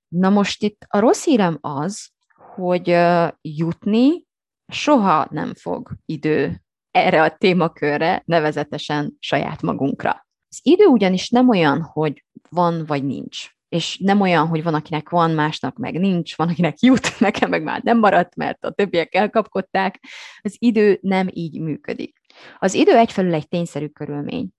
Na 0.08 0.30
most 0.30 0.64
itt 0.64 0.86
a 0.88 1.00
rossz 1.00 1.24
hírem 1.24 1.58
az, 1.62 2.12
hogy 2.56 2.98
jutni 3.42 4.30
soha 4.72 5.28
nem 5.30 5.54
fog 5.54 5.92
idő 6.06 6.62
erre 6.92 7.24
a 7.24 7.36
témakörre, 7.38 8.24
nevezetesen 8.26 9.16
saját 9.20 9.62
magunkra. 9.62 10.28
Az 10.50 10.60
idő 10.62 10.86
ugyanis 10.86 11.30
nem 11.30 11.50
olyan, 11.50 11.82
hogy 11.82 12.26
van 12.50 12.86
vagy 12.86 13.04
nincs. 13.04 13.48
És 13.70 13.98
nem 13.98 14.22
olyan, 14.22 14.48
hogy 14.48 14.64
van, 14.64 14.74
akinek 14.74 15.10
van, 15.10 15.32
másnak 15.32 15.78
meg 15.78 16.00
nincs, 16.00 16.36
van, 16.36 16.50
akinek 16.50 16.80
jut, 16.80 17.20
nekem 17.20 17.50
meg 17.50 17.64
már 17.64 17.82
nem 17.84 18.00
maradt, 18.00 18.36
mert 18.36 18.66
a 18.66 18.72
többiek 18.72 19.16
elkapkodták. 19.16 20.00
Az 20.42 20.56
idő 20.58 21.00
nem 21.02 21.28
így 21.34 21.60
működik. 21.60 22.20
Az 22.60 22.74
idő 22.74 22.96
egyfelől 22.96 23.34
egy 23.34 23.48
tényszerű 23.48 23.88
körülmény. 23.88 24.50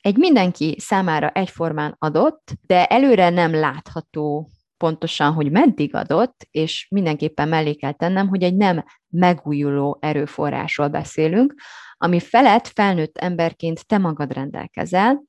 Egy 0.00 0.16
mindenki 0.16 0.76
számára 0.78 1.30
egyformán 1.30 1.96
adott, 1.98 2.52
de 2.66 2.86
előre 2.86 3.30
nem 3.30 3.54
látható 3.54 4.48
pontosan, 4.82 5.32
hogy 5.32 5.50
meddig 5.50 5.94
adott, 5.94 6.46
és 6.50 6.86
mindenképpen 6.90 7.48
mellé 7.48 7.74
kell 7.74 7.92
tennem, 7.92 8.28
hogy 8.28 8.42
egy 8.42 8.56
nem 8.56 8.84
megújuló 9.08 9.98
erőforrásról 10.00 10.88
beszélünk, 10.88 11.54
ami 11.96 12.20
felett 12.20 12.66
felnőtt 12.66 13.18
emberként 13.18 13.86
te 13.86 13.98
magad 13.98 14.32
rendelkezel, 14.32 15.24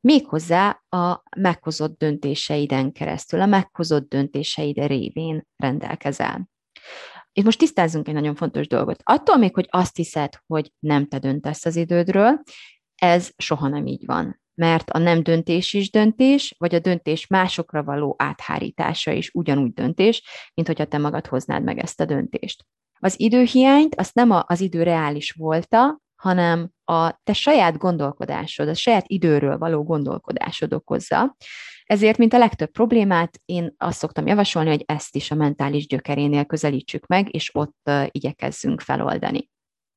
méghozzá 0.00 0.82
a 0.88 1.22
meghozott 1.36 1.98
döntéseiden 1.98 2.92
keresztül, 2.92 3.40
a 3.40 3.46
meghozott 3.46 4.08
döntéseid 4.08 4.86
révén 4.86 5.46
rendelkezel. 5.56 6.48
Itt 7.32 7.44
most 7.44 7.58
tisztázzunk 7.58 8.08
egy 8.08 8.14
nagyon 8.14 8.34
fontos 8.34 8.66
dolgot. 8.66 9.00
Attól 9.04 9.36
még, 9.36 9.54
hogy 9.54 9.66
azt 9.70 9.96
hiszed, 9.96 10.32
hogy 10.46 10.72
nem 10.78 11.08
te 11.08 11.18
döntesz 11.18 11.64
az 11.64 11.76
idődről, 11.76 12.42
ez 12.94 13.30
soha 13.36 13.68
nem 13.68 13.86
így 13.86 14.06
van 14.06 14.41
mert 14.54 14.90
a 14.90 14.98
nem 14.98 15.22
döntés 15.22 15.72
is 15.72 15.90
döntés, 15.90 16.54
vagy 16.58 16.74
a 16.74 16.78
döntés 16.78 17.26
másokra 17.26 17.82
való 17.82 18.14
áthárítása 18.18 19.12
is 19.12 19.30
ugyanúgy 19.32 19.72
döntés, 19.72 20.22
mint 20.54 20.68
hogyha 20.68 20.84
te 20.84 20.98
magad 20.98 21.26
hoznád 21.26 21.62
meg 21.62 21.78
ezt 21.78 22.00
a 22.00 22.04
döntést. 22.04 22.64
Az 22.98 23.20
időhiányt 23.20 23.94
azt 23.94 24.14
nem 24.14 24.30
az 24.46 24.60
idő 24.60 24.82
reális 24.82 25.30
volta, 25.30 26.00
hanem 26.16 26.70
a 26.84 27.20
te 27.22 27.32
saját 27.32 27.78
gondolkodásod, 27.78 28.68
a 28.68 28.74
saját 28.74 29.04
időről 29.06 29.58
való 29.58 29.82
gondolkodásod 29.82 30.72
okozza. 30.72 31.36
Ezért, 31.84 32.18
mint 32.18 32.32
a 32.32 32.38
legtöbb 32.38 32.70
problémát, 32.70 33.40
én 33.44 33.74
azt 33.78 33.98
szoktam 33.98 34.26
javasolni, 34.26 34.68
hogy 34.68 34.84
ezt 34.86 35.16
is 35.16 35.30
a 35.30 35.34
mentális 35.34 35.86
gyökerénél 35.86 36.44
közelítsük 36.44 37.06
meg, 37.06 37.34
és 37.34 37.50
ott 37.54 37.90
igyekezzünk 38.10 38.80
feloldani. 38.80 39.50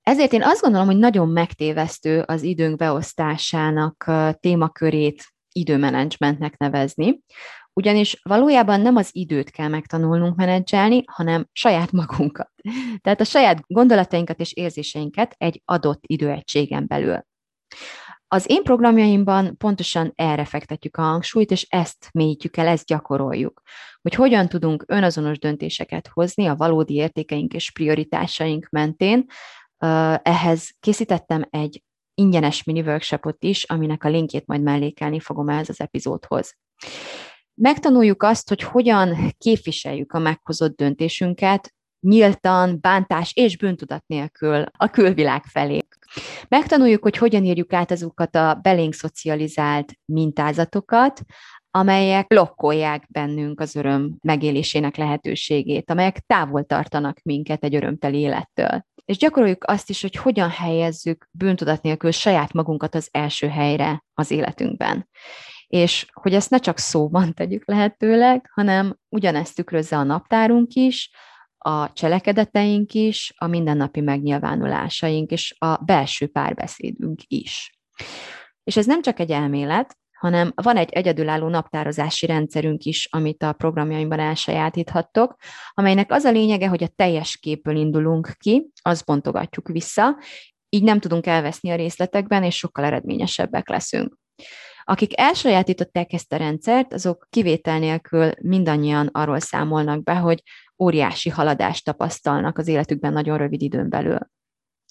Ezért 0.10 0.34
én 0.34 0.44
azt 0.44 0.62
gondolom, 0.62 0.86
hogy 0.88 0.98
nagyon 0.98 1.30
megtévesztő 1.30 2.24
az 2.26 2.44
időnk 2.44 2.78
beosztásának 2.78 4.12
témakörét 4.40 5.24
időmenedzsmentnek 5.52 6.58
nevezni, 6.58 7.20
ugyanis 7.74 8.20
valójában 8.24 8.82
nem 8.82 8.96
az 8.96 9.10
időt 9.12 9.50
kell 9.50 9.68
megtanulnunk 9.68 10.36
menedzselni, 10.36 11.04
hanem 11.12 11.48
saját 11.52 11.92
magunkat. 11.92 12.52
Tehát 13.02 13.22
a 13.22 13.24
saját 13.24 13.64
gondolatainkat 13.68 14.40
és 14.40 14.54
érzéseinket 14.54 15.36
egy 15.38 15.62
adott 15.66 16.04
időegységen 16.06 16.88
belül. 16.88 17.26
Az 18.28 18.50
én 18.50 18.64
programjaimban 18.64 19.58
pontosan 19.58 20.12
erre 20.16 20.46
fektetjük 20.46 20.98
a 20.98 21.02
hangsúlyt, 21.02 21.52
és 21.52 21.66
ezt 21.70 22.10
mélyítjük 22.12 22.58
el, 22.58 22.68
ezt 22.68 22.86
gyakoroljuk, 22.86 23.62
hogy 24.02 24.16
hogyan 24.16 24.48
tudunk 24.48 24.84
önazonos 24.88 25.40
döntéseket 25.40 26.08
hozni 26.08 26.46
a 26.46 26.56
valódi 26.56 26.94
értékeink 26.94 27.54
és 27.54 27.72
prioritásaink 27.72 28.68
mentén, 28.70 29.26
ehhez 30.22 30.76
készítettem 30.80 31.46
egy 31.50 31.84
ingyenes 32.14 32.64
mini 32.64 32.82
workshopot 32.82 33.44
is, 33.44 33.64
aminek 33.64 34.04
a 34.04 34.10
linkjét 34.10 34.46
majd 34.46 34.62
mellékelni 34.62 35.20
fogom 35.20 35.50
ehhez 35.50 35.70
az 35.70 35.80
epizódhoz. 35.80 36.56
Megtanuljuk 37.54 38.24
azt, 38.24 38.50
hogy 38.50 38.62
hogyan 38.62 39.34
képviseljük 39.38 40.12
a 40.14 40.20
meghozott 40.20 40.76
döntésünket 40.76 41.74
nyíltan, 42.00 42.78
bántás 42.82 43.34
és 43.34 43.58
bűntudat 43.58 44.04
nélkül 44.08 44.66
a 44.78 44.88
külvilág 44.88 45.44
felé. 45.44 45.80
Megtanuljuk, 46.48 47.04
hogy 47.04 47.18
hogyan 47.18 47.46
írjuk 47.46 47.74
át 47.74 47.92
azokat 47.92 48.36
a 48.36 48.60
belénk 48.62 48.94
szocializált 48.94 49.94
mintázatokat, 50.06 51.22
amelyek 51.76 52.28
blokkolják 52.28 53.06
bennünk 53.10 53.60
az 53.60 53.76
öröm 53.76 54.18
megélésének 54.22 54.96
lehetőségét, 54.96 55.90
amelyek 55.90 56.20
távol 56.20 56.64
tartanak 56.64 57.20
minket 57.24 57.64
egy 57.64 57.76
örömteli 57.76 58.20
élettől. 58.20 58.86
És 59.06 59.18
gyakoroljuk 59.18 59.64
azt 59.64 59.90
is, 59.90 60.02
hogy 60.02 60.16
hogyan 60.16 60.50
helyezzük 60.50 61.30
bűntudat 61.32 61.82
nélkül 61.82 62.12
saját 62.12 62.54
magunkat 62.54 62.96
az 62.96 63.10
első 63.12 63.48
helyre 63.48 64.04
az 64.14 64.32
életünkben. 64.32 65.10
És 65.68 66.06
hogy 66.14 66.34
ezt 66.34 66.50
ne 66.50 66.58
csak 66.58 66.78
szóban 66.78 67.34
tegyük 67.40 67.68
lehetőleg, 67.68 68.50
hanem 68.54 68.98
ugyanezt 69.10 69.56
tükrözze 69.56 69.98
a 69.98 70.04
naptárunk 70.04 70.74
is, 70.74 71.12
a 71.58 71.94
cselekedeteink 71.94 72.94
is, 72.94 73.34
a 73.38 73.48
mindennapi 73.48 74.02
megnyilvánulásaink 74.02 75.32
és 75.32 75.56
a 75.60 75.78
belső 75.78 76.28
párbeszédünk 76.28 77.22
is. 77.28 77.80
És 78.64 78.78
ez 78.78 78.86
nem 78.86 79.02
csak 79.02 79.20
egy 79.20 79.32
elmélet, 79.32 79.98
hanem 80.26 80.52
van 80.56 80.78
egy 80.78 80.90
egyedülálló 80.90 81.48
naptározási 81.48 82.26
rendszerünk 82.26 82.84
is, 82.84 83.08
amit 83.12 83.44
a 83.44 83.54
programjaimban 83.54 84.20
elsajátíthattok, 84.20 85.36
amelynek 85.74 86.12
az 86.12 86.24
a 86.24 86.32
lényege, 86.32 86.68
hogy 86.68 86.84
a 86.84 86.92
teljes 86.96 87.38
képből 87.38 87.76
indulunk 87.76 88.32
ki, 88.38 88.70
azt 88.82 89.06
bontogatjuk 89.06 89.68
vissza, 89.68 90.18
így 90.70 90.84
nem 90.84 91.00
tudunk 91.00 91.26
elveszni 91.26 91.70
a 91.70 91.76
részletekben, 91.76 92.44
és 92.44 92.56
sokkal 92.56 92.86
eredményesebbek 92.86 93.70
leszünk. 93.70 94.18
Akik 94.84 95.20
elsajátították 95.20 96.14
ezt 96.14 96.34
a 96.34 96.38
rendszert, 96.38 96.94
azok 96.94 97.28
kivétel 97.30 97.80
nélkül 97.80 98.32
mindannyian 98.42 99.10
arról 99.12 99.40
számolnak 99.40 100.04
be, 100.04 100.16
hogy 100.16 100.44
óriási 100.84 101.30
haladást 101.30 101.86
tapasztalnak 101.86 102.58
az 102.58 102.68
életükben 102.68 103.14
nagyon 103.14 103.38
rövid 103.38 103.62
időn 103.62 103.90
belül. 103.90 104.20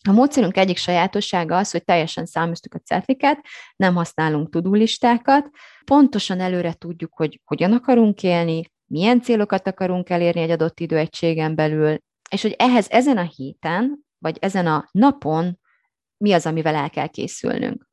A 0.09 0.13
módszerünk 0.13 0.57
egyik 0.57 0.77
sajátossága 0.77 1.57
az, 1.57 1.71
hogy 1.71 1.85
teljesen 1.85 2.27
számoztuk 2.27 2.75
a 2.75 2.79
cetliket, 2.79 3.47
nem 3.77 3.95
használunk 3.95 4.51
tudulistákat, 4.51 5.51
pontosan 5.85 6.41
előre 6.41 6.73
tudjuk, 6.73 7.15
hogy 7.15 7.41
hogyan 7.45 7.73
akarunk 7.73 8.23
élni, 8.23 8.73
milyen 8.87 9.21
célokat 9.21 9.67
akarunk 9.67 10.11
elérni 10.11 10.41
egy 10.41 10.51
adott 10.51 10.81
időegységen 10.81 11.55
belül, 11.55 11.99
és 12.31 12.43
hogy 12.43 12.55
ehhez 12.59 12.91
ezen 12.91 13.17
a 13.17 13.31
héten, 13.37 14.05
vagy 14.19 14.37
ezen 14.41 14.67
a 14.67 14.89
napon 14.91 15.59
mi 16.17 16.33
az, 16.33 16.47
amivel 16.47 16.75
el 16.75 16.91
kell 16.91 17.07
készülnünk. 17.07 17.89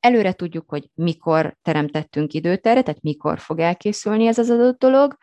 Előre 0.00 0.32
tudjuk, 0.32 0.70
hogy 0.70 0.90
mikor 0.94 1.56
teremtettünk 1.62 2.32
időt 2.32 2.66
erre, 2.66 2.82
tehát 2.82 3.02
mikor 3.02 3.38
fog 3.38 3.58
elkészülni 3.58 4.26
ez 4.26 4.38
az 4.38 4.50
adott 4.50 4.78
dolog. 4.78 5.16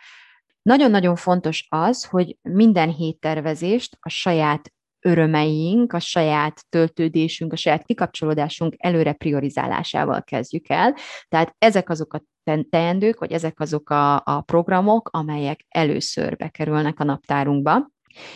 Nagyon-nagyon 0.61 1.15
fontos 1.15 1.65
az, 1.69 2.05
hogy 2.05 2.37
minden 2.41 2.89
héttervezést 2.89 3.97
a 3.99 4.09
saját 4.09 4.73
örömeink, 5.05 5.93
a 5.93 5.99
saját 5.99 6.65
töltődésünk, 6.69 7.53
a 7.53 7.55
saját 7.55 7.83
kikapcsolódásunk 7.83 8.75
előre 8.77 9.13
priorizálásával 9.13 10.23
kezdjük 10.23 10.69
el. 10.69 10.95
Tehát 11.27 11.55
ezek 11.57 11.89
azok 11.89 12.13
a 12.13 12.23
teendők, 12.69 13.19
vagy 13.19 13.31
ezek 13.31 13.59
azok 13.59 13.89
a, 13.89 14.15
a 14.15 14.41
programok, 14.41 15.09
amelyek 15.13 15.65
először 15.69 16.35
bekerülnek 16.35 16.99
a 16.99 17.03
naptárunkba 17.03 17.93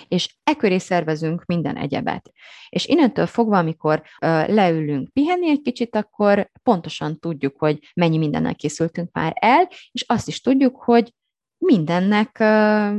és 0.07 0.35
e 0.43 0.53
köré 0.53 0.77
szervezünk 0.77 1.45
minden 1.45 1.75
egyebet. 1.75 2.31
És 2.69 2.85
innentől 2.85 3.25
fogva, 3.25 3.57
amikor 3.57 4.01
leülünk 4.47 5.09
pihenni 5.13 5.49
egy 5.49 5.61
kicsit, 5.61 5.95
akkor 5.95 6.49
pontosan 6.63 7.19
tudjuk, 7.19 7.57
hogy 7.57 7.79
mennyi 7.93 8.17
mindennel 8.17 8.55
készültünk 8.55 9.11
már 9.11 9.33
el, 9.35 9.67
és 9.91 10.03
azt 10.07 10.27
is 10.27 10.41
tudjuk, 10.41 10.83
hogy 10.83 11.13
mindennek 11.59 12.39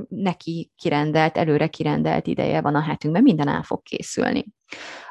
neki 0.08 0.70
kirendelt, 0.76 1.36
előre 1.36 1.66
kirendelt 1.66 2.26
ideje 2.26 2.60
van 2.60 2.74
a 2.74 2.82
hetünkben, 2.82 3.22
minden 3.22 3.48
el 3.48 3.62
fog 3.62 3.82
készülni. 3.82 4.44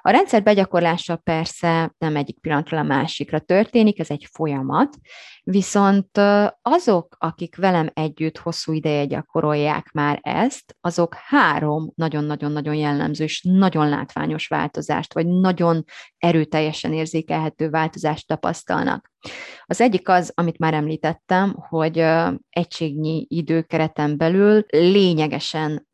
A 0.02 0.10
rendszer 0.10 0.44
begyakorlása 0.44 1.16
persze 1.16 1.96
nem 1.98 2.16
egyik 2.16 2.40
pillanatról 2.40 2.80
a 2.80 2.84
másikra 2.84 3.40
történik, 3.40 4.00
ez 4.00 4.10
egy 4.10 4.28
folyamat, 4.32 4.98
viszont 5.44 6.18
azok, 6.62 7.16
akik 7.18 7.56
velem 7.56 7.90
együtt 7.94 8.38
hosszú 8.38 8.74
ideje 8.74 9.06
gyakorolják 9.06 9.92
már 9.92 10.20
ezt, 10.22 10.76
azok 10.82 11.16
három 11.16 11.92
nagyon-nagyon-nagyon 11.96 12.76
jellemző 12.76 13.24
és 13.24 13.42
nagyon 13.44 13.90
látványos 13.90 14.48
változást, 14.48 15.14
vagy 15.14 15.28
nagyon 15.28 15.84
erőteljesen 16.18 16.94
érzékelhető 16.94 17.70
változást 17.70 18.28
tapasztalnak. 18.28 19.12
Az 19.66 19.82
egyik 19.82 20.10
az, 20.10 20.32
amit 20.36 20.58
már 20.58 20.74
említettem, 20.74 21.56
hogy 21.70 22.06
egységnyi 22.50 23.26
időkereten 23.30 24.18
belül 24.18 24.66
lényegesen 24.70 25.88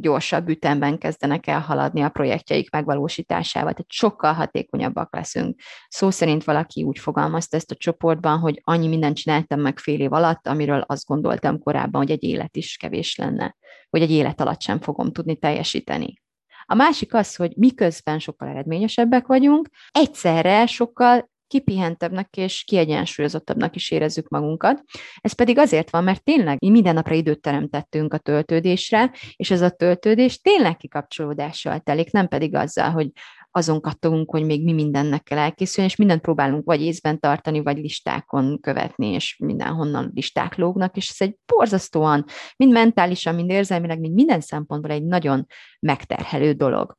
gyorsabb 0.00 0.48
ütemben 0.48 0.98
kezdenek 0.98 1.46
el 1.46 1.60
haladni 1.60 2.02
a 2.02 2.08
projektjeik 2.08 2.70
megvalósításával, 2.70 3.70
tehát 3.70 3.90
sokkal 3.90 4.32
hatékonyabbak 4.32 5.14
leszünk. 5.14 5.60
Szó 5.88 6.10
szerint 6.10 6.44
valaki 6.44 6.82
úgy 6.82 6.98
fogalmazta 6.98 7.56
ezt 7.56 7.70
a 7.70 7.74
csoportban, 7.74 8.38
hogy 8.38 8.60
annyi 8.64 8.88
mindent 8.88 9.16
csináltam 9.16 9.60
meg 9.60 9.78
fél 9.78 10.00
év 10.00 10.12
alatt, 10.12 10.46
amiről 10.48 10.84
azt 10.86 11.06
gondoltam 11.06 11.58
korábban, 11.58 12.00
hogy 12.00 12.10
egy 12.10 12.22
élet 12.22 12.56
is 12.56 12.76
kevés 12.76 13.16
lenne, 13.16 13.56
hogy 13.90 14.02
egy 14.02 14.10
élet 14.10 14.40
alatt 14.40 14.60
sem 14.60 14.80
fogom 14.80 15.12
tudni 15.12 15.36
teljesíteni. 15.36 16.20
A 16.64 16.74
másik 16.74 17.14
az, 17.14 17.36
hogy 17.36 17.52
miközben 17.56 18.18
sokkal 18.18 18.48
eredményesebbek 18.48 19.26
vagyunk, 19.26 19.68
egyszerre 19.90 20.66
sokkal 20.66 21.30
kipihentebbnek 21.52 22.36
és 22.36 22.64
kiegyensúlyozottabbnak 22.64 23.76
is 23.76 23.90
érezzük 23.90 24.28
magunkat. 24.28 24.82
Ez 25.20 25.32
pedig 25.32 25.58
azért 25.58 25.90
van, 25.90 26.04
mert 26.04 26.24
tényleg 26.24 26.58
minden 26.60 26.94
napra 26.94 27.14
időt 27.14 27.40
teremtettünk 27.40 28.14
a 28.14 28.18
töltődésre, 28.18 29.10
és 29.36 29.50
ez 29.50 29.60
a 29.60 29.70
töltődés 29.70 30.40
tényleg 30.40 30.76
kikapcsolódással 30.76 31.80
telik, 31.80 32.10
nem 32.10 32.28
pedig 32.28 32.54
azzal, 32.54 32.90
hogy 32.90 33.10
azon 33.50 33.80
kattogunk, 33.80 34.30
hogy 34.30 34.44
még 34.44 34.64
mi 34.64 34.72
mindennek 34.72 35.22
kell 35.22 35.38
elkészülni, 35.38 35.90
és 35.90 35.96
mindent 35.96 36.20
próbálunk 36.20 36.64
vagy 36.64 36.82
észben 36.82 37.20
tartani, 37.20 37.62
vagy 37.62 37.78
listákon 37.78 38.60
követni, 38.60 39.06
és 39.06 39.36
mindenhonnan 39.38 40.10
listák 40.14 40.56
lógnak, 40.56 40.96
és 40.96 41.10
ez 41.10 41.28
egy 41.28 41.36
borzasztóan, 41.46 42.24
mind 42.56 42.72
mentálisan, 42.72 43.34
mind 43.34 43.50
érzelmileg, 43.50 44.00
mind 44.00 44.14
minden 44.14 44.40
szempontból 44.40 44.90
egy 44.90 45.04
nagyon 45.04 45.46
megterhelő 45.80 46.52
dolog. 46.52 46.96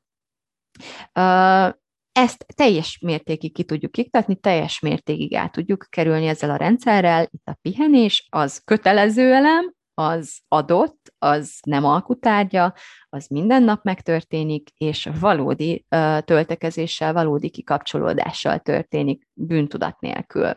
Ezt 2.14 2.46
teljes 2.56 3.00
mértékig 3.00 3.54
ki 3.54 3.64
tudjuk 3.64 3.98
iktatni, 3.98 4.36
teljes 4.36 4.80
mértékig 4.80 5.36
át 5.36 5.52
tudjuk 5.52 5.86
kerülni 5.90 6.28
ezzel 6.28 6.50
a 6.50 6.56
rendszerrel. 6.56 7.28
Itt 7.32 7.46
a 7.46 7.58
pihenés 7.62 8.28
az 8.30 8.62
kötelező 8.66 9.34
elem, 9.34 9.74
az 9.94 10.40
adott, 10.48 11.14
az 11.18 11.60
nem 11.66 11.86
alkutárgya, 11.86 12.74
az 13.10 13.28
minden 13.28 13.64
nap 13.64 13.84
megtörténik, 13.84 14.70
és 14.78 15.10
valódi 15.20 15.86
uh, 15.90 16.20
töltekezéssel, 16.20 17.14
valódi 17.14 17.50
kikapcsolódással 17.50 18.60
történik, 18.60 19.28
bűntudat 19.34 20.00
nélkül. 20.00 20.56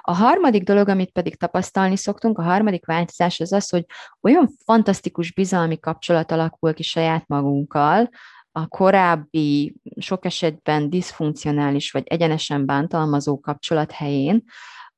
A 0.00 0.14
harmadik 0.14 0.62
dolog, 0.62 0.88
amit 0.88 1.10
pedig 1.10 1.36
tapasztalni 1.36 1.96
szoktunk, 1.96 2.38
a 2.38 2.42
harmadik 2.42 2.86
változás 2.86 3.40
az 3.40 3.52
az, 3.52 3.70
hogy 3.70 3.84
olyan 4.20 4.48
fantasztikus 4.64 5.32
bizalmi 5.32 5.78
kapcsolat 5.78 6.30
alakul 6.32 6.74
ki 6.74 6.82
saját 6.82 7.28
magunkkal, 7.28 8.08
a 8.52 8.66
korábbi, 8.66 9.74
sok 9.96 10.24
esetben 10.24 10.90
diszfunkcionális 10.90 11.90
vagy 11.90 12.06
egyenesen 12.06 12.66
bántalmazó 12.66 13.40
kapcsolat 13.40 13.90
helyén, 13.90 14.44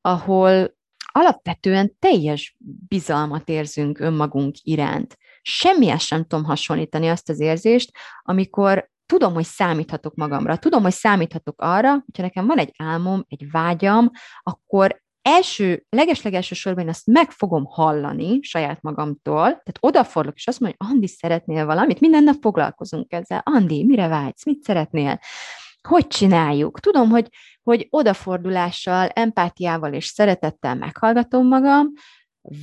ahol 0.01 0.75
alapvetően 1.13 1.97
teljes 1.99 2.57
bizalmat 2.89 3.49
érzünk 3.49 3.99
önmagunk 3.99 4.55
iránt. 4.63 5.19
Semmihez 5.43 6.03
sem 6.03 6.25
tudom 6.25 6.45
hasonlítani 6.45 7.09
azt 7.09 7.29
az 7.29 7.41
érzést, 7.41 7.91
amikor 8.23 8.91
tudom, 9.07 9.35
hogy 9.35 9.45
számíthatok 9.45 10.15
magamra, 10.15 10.57
tudom, 10.57 10.83
hogy 10.83 10.93
számíthatok 10.93 11.61
arra, 11.61 11.91
hogyha 11.91 12.23
nekem 12.23 12.47
van 12.47 12.59
egy 12.59 12.75
álmom, 12.79 13.25
egy 13.29 13.51
vágyam, 13.51 14.11
akkor 14.43 15.03
első, 15.25 15.85
legeslegelső 15.89 16.55
sorban 16.55 16.83
én 16.83 16.89
azt 16.89 17.07
meg 17.07 17.31
fogom 17.31 17.65
hallani 17.65 18.39
saját 18.43 18.83
magamtól, 18.83 19.43
tehát 19.43 19.79
odafordulok, 19.81 20.37
és 20.37 20.47
azt 20.47 20.61
mondom, 20.61 20.79
hogy 20.79 20.91
Andi, 20.91 21.07
szeretnél 21.07 21.67
valamit? 21.67 22.01
Minden 22.01 22.23
nap 22.23 22.37
foglalkozunk 22.41 23.13
ezzel. 23.13 23.43
Andi, 23.45 23.85
mire 23.85 24.09
vágysz? 24.09 24.45
Mit 24.45 24.63
szeretnél? 24.63 25.21
Hogy 25.89 26.07
csináljuk? 26.07 26.81
Tudom, 26.81 27.09
hogy, 27.09 27.29
hogy 27.63 27.87
odafordulással, 27.91 29.09
empátiával 29.09 29.93
és 29.93 30.07
szeretettel 30.07 30.75
meghallgatom 30.75 31.47
magam, 31.47 31.93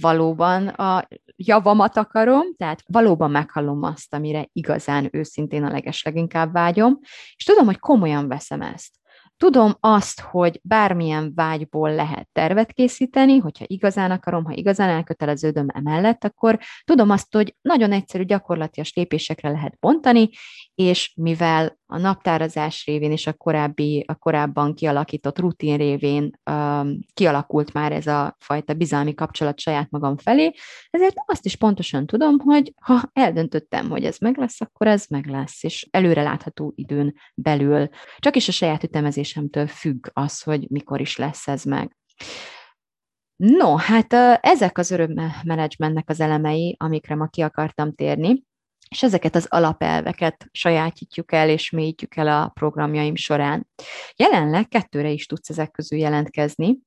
valóban 0.01 0.67
a 0.67 1.07
javamat 1.35 1.97
akarom, 1.97 2.55
tehát 2.57 2.83
valóban 2.87 3.31
meghallom 3.31 3.83
azt, 3.83 4.13
amire 4.13 4.49
igazán 4.53 5.09
őszintén 5.11 5.63
a 5.63 5.71
legesleginkább 5.71 6.51
vágyom, 6.53 6.99
és 7.35 7.43
tudom, 7.43 7.65
hogy 7.65 7.79
komolyan 7.79 8.27
veszem 8.27 8.61
ezt. 8.61 9.00
Tudom 9.41 9.75
azt, 9.79 10.19
hogy 10.19 10.59
bármilyen 10.63 11.31
vágyból 11.35 11.95
lehet 11.95 12.29
tervet 12.31 12.71
készíteni, 12.71 13.37
hogyha 13.37 13.65
igazán 13.67 14.11
akarom, 14.11 14.43
ha 14.43 14.51
igazán 14.53 14.89
elköteleződöm 14.89 15.65
emellett, 15.73 16.23
akkor 16.23 16.59
tudom 16.83 17.09
azt, 17.09 17.33
hogy 17.33 17.55
nagyon 17.61 17.91
egyszerű 17.91 18.23
gyakorlatias 18.23 18.93
lépésekre 18.93 19.49
lehet 19.49 19.77
bontani, 19.79 20.29
és 20.75 21.13
mivel 21.15 21.79
a 21.91 21.97
naptárazás 21.97 22.85
révén 22.85 23.11
és 23.11 23.27
a, 23.27 23.33
korábbi, 23.33 24.03
a 24.07 24.15
korábban 24.15 24.73
kialakított 24.73 25.39
rutin 25.39 25.77
révén 25.77 26.31
um, 26.51 26.99
kialakult 27.13 27.73
már 27.73 27.91
ez 27.91 28.07
a 28.07 28.35
fajta 28.39 28.73
bizalmi 28.73 29.13
kapcsolat 29.13 29.59
saját 29.59 29.89
magam 29.89 30.17
felé, 30.17 30.51
ezért 30.89 31.15
azt 31.25 31.45
is 31.45 31.55
pontosan 31.55 32.05
tudom, 32.05 32.39
hogy 32.39 32.73
ha 32.81 33.01
eldöntöttem, 33.13 33.89
hogy 33.89 34.05
ez 34.05 34.17
meg 34.17 34.37
lesz, 34.37 34.61
akkor 34.61 34.87
ez 34.87 35.05
meg 35.09 35.25
lesz, 35.25 35.63
és 35.63 35.87
előrelátható 35.91 36.73
időn 36.75 37.13
belül. 37.35 37.87
Csak 38.17 38.35
is 38.35 38.47
a 38.47 38.51
saját 38.51 38.83
ütemezésemtől 38.83 39.67
függ 39.67 40.07
az, 40.13 40.41
hogy 40.41 40.67
mikor 40.69 41.01
is 41.01 41.17
lesz 41.17 41.47
ez 41.47 41.63
meg. 41.63 41.97
No, 43.35 43.75
hát 43.75 44.13
ezek 44.41 44.77
az 44.77 44.91
örömmenedzsmentnek 44.91 46.09
az 46.09 46.19
elemei, 46.19 46.75
amikre 46.79 47.15
ma 47.15 47.27
ki 47.27 47.41
akartam 47.41 47.93
térni 47.93 48.49
és 48.91 49.03
ezeket 49.03 49.35
az 49.35 49.45
alapelveket 49.49 50.47
sajátítjuk 50.51 51.31
el 51.31 51.49
és 51.49 51.69
mélyítjük 51.69 52.15
el 52.15 52.27
a 52.27 52.51
programjaim 52.53 53.15
során. 53.15 53.67
Jelenleg 54.15 54.67
kettőre 54.67 55.09
is 55.09 55.25
tudsz 55.25 55.49
ezek 55.49 55.71
közül 55.71 55.99
jelentkezni. 55.99 56.77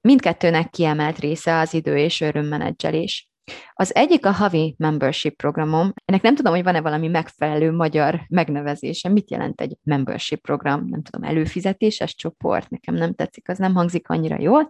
Mindkettőnek 0.00 0.70
kiemelt 0.70 1.18
része 1.18 1.58
az 1.58 1.74
idő 1.74 1.96
és 1.96 2.20
örömmenedzselés. 2.20 3.30
Az 3.72 3.94
egyik 3.94 4.26
a 4.26 4.30
havi 4.30 4.74
membership 4.78 5.36
programom. 5.36 5.92
Ennek 6.04 6.22
nem 6.22 6.34
tudom, 6.34 6.52
hogy 6.52 6.62
van-e 6.62 6.80
valami 6.80 7.08
megfelelő 7.08 7.72
magyar 7.72 8.20
megnevezése. 8.28 9.08
Mit 9.08 9.30
jelent 9.30 9.60
egy 9.60 9.76
membership 9.82 10.40
program? 10.40 10.86
Nem 10.88 11.02
tudom, 11.02 11.28
előfizetéses 11.28 12.14
csoport? 12.14 12.70
Nekem 12.70 12.94
nem 12.94 13.14
tetszik, 13.14 13.48
az 13.48 13.58
nem 13.58 13.74
hangzik 13.74 14.08
annyira 14.08 14.40
jól. 14.40 14.66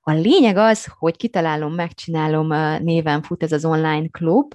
A 0.00 0.12
lényeg 0.12 0.56
az, 0.56 0.88
hogy 0.98 1.16
kitalálom, 1.16 1.74
megcsinálom, 1.74 2.46
néven 2.82 3.22
fut 3.22 3.42
ez 3.42 3.52
az 3.52 3.64
online 3.64 4.08
klub, 4.08 4.54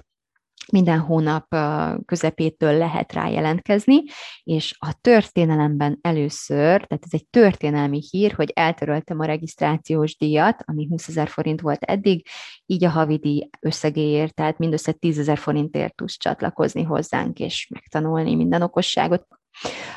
minden 0.72 0.98
hónap 0.98 1.56
közepétől 2.04 2.78
lehet 2.78 3.12
rá 3.12 3.28
jelentkezni, 3.28 4.02
és 4.42 4.76
a 4.78 4.94
történelemben 5.00 5.98
először, 6.00 6.86
tehát 6.86 7.04
ez 7.04 7.10
egy 7.10 7.26
történelmi 7.30 8.02
hír, 8.10 8.32
hogy 8.32 8.52
eltöröltem 8.54 9.20
a 9.20 9.24
regisztrációs 9.24 10.16
díjat, 10.16 10.62
ami 10.64 10.86
20 10.88 11.08
ezer 11.08 11.28
forint 11.28 11.60
volt 11.60 11.82
eddig, 11.82 12.26
így 12.66 12.84
a 12.84 12.90
havidíj 12.90 13.48
összegéért, 13.60 14.34
tehát 14.34 14.58
mindössze 14.58 14.92
10 14.92 15.18
ezer 15.18 15.38
forintért 15.38 15.94
tudsz 15.94 16.16
csatlakozni 16.16 16.82
hozzánk, 16.82 17.38
és 17.38 17.68
megtanulni 17.70 18.34
minden 18.34 18.62
okosságot. 18.62 19.26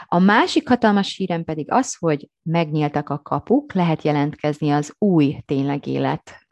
A 0.05 0.19
másik 0.19 0.67
hatalmas 0.67 1.15
hírem 1.15 1.43
pedig 1.43 1.71
az, 1.71 1.95
hogy 1.99 2.29
megnyíltak 2.43 3.09
a 3.09 3.21
kapuk, 3.21 3.73
lehet 3.73 4.03
jelentkezni 4.03 4.69
az 4.69 4.93
új 4.97 5.37
tényleg 5.45 5.87
élet 5.87 6.45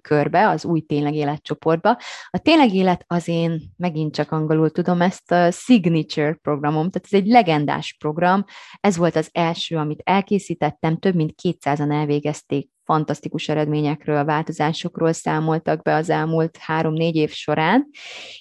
körbe, 0.00 0.48
az 0.48 0.64
új 0.64 0.80
tényleg 0.80 1.14
élet 1.14 1.42
csoportba. 1.42 1.98
A 2.30 2.38
tényleg 2.38 2.74
élet 2.74 3.04
az 3.06 3.28
én, 3.28 3.60
megint 3.76 4.14
csak 4.14 4.30
angolul 4.30 4.70
tudom, 4.70 5.00
ezt 5.00 5.32
a 5.32 5.50
signature 5.50 6.38
programom, 6.42 6.90
tehát 6.90 7.08
ez 7.10 7.18
egy 7.18 7.26
legendás 7.26 7.96
program, 7.98 8.44
ez 8.80 8.96
volt 8.96 9.16
az 9.16 9.28
első, 9.32 9.76
amit 9.76 10.00
elkészítettem, 10.04 10.98
több 10.98 11.14
mint 11.14 11.34
200-an 11.42 11.92
elvégezték 11.92 12.68
fantasztikus 12.90 13.48
eredményekről, 13.48 14.24
változásokról 14.24 15.12
számoltak 15.12 15.82
be 15.82 15.94
az 15.94 16.10
elmúlt 16.10 16.56
három-négy 16.56 17.16
év 17.16 17.30
során, 17.30 17.88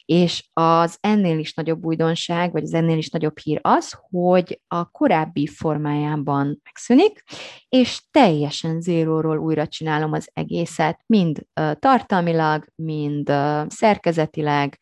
és 0.05 0.49
az 0.53 0.97
ennél 0.99 1.39
is 1.39 1.53
nagyobb 1.53 1.85
újdonság, 1.85 2.51
vagy 2.51 2.63
az 2.63 2.73
ennél 2.73 2.97
is 2.97 3.09
nagyobb 3.09 3.37
hír 3.37 3.59
az, 3.61 3.97
hogy 4.09 4.61
a 4.67 4.89
korábbi 4.89 5.47
formájában 5.47 6.61
megszűnik, 6.63 7.23
és 7.69 8.01
teljesen 8.11 8.81
zéróról 8.81 9.37
újra 9.37 9.67
csinálom 9.67 10.13
az 10.13 10.29
egészet, 10.33 10.99
mind 11.05 11.45
tartalmilag, 11.79 12.65
mind 12.75 13.31
szerkezetileg, 13.67 14.77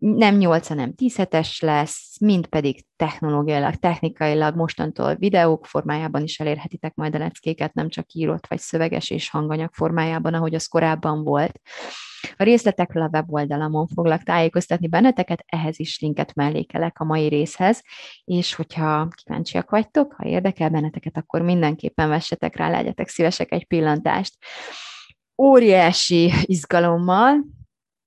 nem 0.00 0.36
8, 0.36 0.66
hanem 0.68 0.94
10 0.94 1.16
hetes 1.16 1.60
lesz, 1.60 2.20
mind 2.20 2.46
pedig 2.46 2.84
technológiailag, 2.96 3.74
technikailag 3.74 4.56
mostantól 4.56 5.14
videók 5.14 5.66
formájában 5.66 6.22
is 6.22 6.40
elérhetitek 6.40 6.94
majd 6.94 7.14
a 7.14 7.18
leckéket, 7.18 7.74
nem 7.74 7.88
csak 7.88 8.12
írott 8.12 8.46
vagy 8.46 8.58
szöveges 8.58 9.10
és 9.10 9.30
hanganyag 9.30 9.72
formájában, 9.72 10.34
ahogy 10.34 10.54
az 10.54 10.66
korábban 10.66 11.24
volt. 11.24 11.60
A 12.36 12.42
részletekről 12.42 13.02
a 13.02 13.08
weboldalamon 13.12 13.86
foglak 13.86 14.22
tájékoztatni 14.22 14.88
benneteket, 14.88 15.44
ehhez 15.46 15.78
is 15.78 16.00
linket 16.00 16.34
mellékelek 16.34 17.00
a 17.00 17.04
mai 17.04 17.28
részhez, 17.28 17.82
és 18.24 18.54
hogyha 18.54 19.08
kíváncsiak 19.22 19.70
vagytok, 19.70 20.12
ha 20.12 20.28
érdekel 20.28 20.70
benneteket, 20.70 21.16
akkor 21.16 21.42
mindenképpen 21.42 22.08
vessetek 22.08 22.56
rá, 22.56 22.70
legyetek 22.70 23.08
szívesek 23.08 23.52
egy 23.52 23.66
pillantást. 23.66 24.36
Óriási 25.42 26.32
izgalommal, 26.42 27.44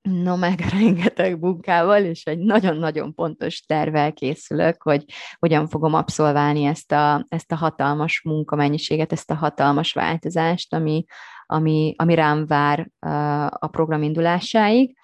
no 0.03 0.35
meg 0.35 0.59
rengeteg 0.79 1.39
munkával, 1.39 2.03
és 2.03 2.25
egy 2.25 2.39
nagyon-nagyon 2.39 3.13
pontos 3.13 3.61
tervel 3.61 4.13
készülök, 4.13 4.81
hogy 4.81 5.05
hogyan 5.39 5.67
fogom 5.67 5.93
abszolválni 5.93 6.63
ezt 6.63 6.91
a, 6.91 7.25
ezt 7.29 7.51
a 7.51 7.55
hatalmas 7.55 8.21
munkamennyiséget, 8.21 9.11
ezt 9.11 9.31
a 9.31 9.35
hatalmas 9.35 9.93
változást, 9.93 10.73
ami, 10.73 11.05
ami, 11.45 11.93
ami 11.97 12.15
rám 12.15 12.45
vár 12.45 12.89
a 13.49 13.67
program 13.67 14.03
indulásáig. 14.03 14.95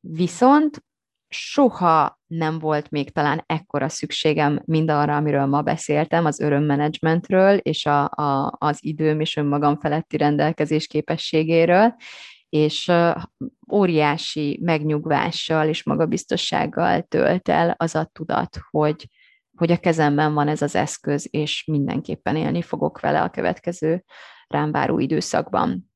Viszont 0.00 0.84
soha 1.28 2.20
nem 2.26 2.58
volt 2.58 2.90
még 2.90 3.10
talán 3.10 3.44
ekkora 3.46 3.88
szükségem 3.88 4.62
mind 4.64 4.90
arra, 4.90 5.16
amiről 5.16 5.46
ma 5.46 5.62
beszéltem, 5.62 6.24
az 6.24 6.40
örömmenedzsmentről 6.40 7.56
és 7.56 7.86
a, 7.86 8.04
a, 8.04 8.56
az 8.58 8.78
időm 8.80 9.20
és 9.20 9.36
önmagam 9.36 9.78
feletti 9.78 10.16
rendelkezés 10.16 10.86
képességéről, 10.86 11.94
és 12.52 12.92
óriási 13.72 14.58
megnyugvással 14.62 15.68
és 15.68 15.84
magabiztossággal 15.84 17.02
tölt 17.02 17.48
el 17.48 17.74
az 17.76 17.94
a 17.94 18.10
tudat, 18.12 18.58
hogy, 18.70 19.08
hogy 19.56 19.70
a 19.70 19.76
kezemben 19.76 20.34
van 20.34 20.48
ez 20.48 20.62
az 20.62 20.74
eszköz, 20.74 21.28
és 21.30 21.64
mindenképpen 21.64 22.36
élni 22.36 22.62
fogok 22.62 23.00
vele 23.00 23.22
a 23.22 23.30
következő 23.30 24.04
rám 24.46 24.72
váró 24.72 24.98
időszakban. 24.98 25.92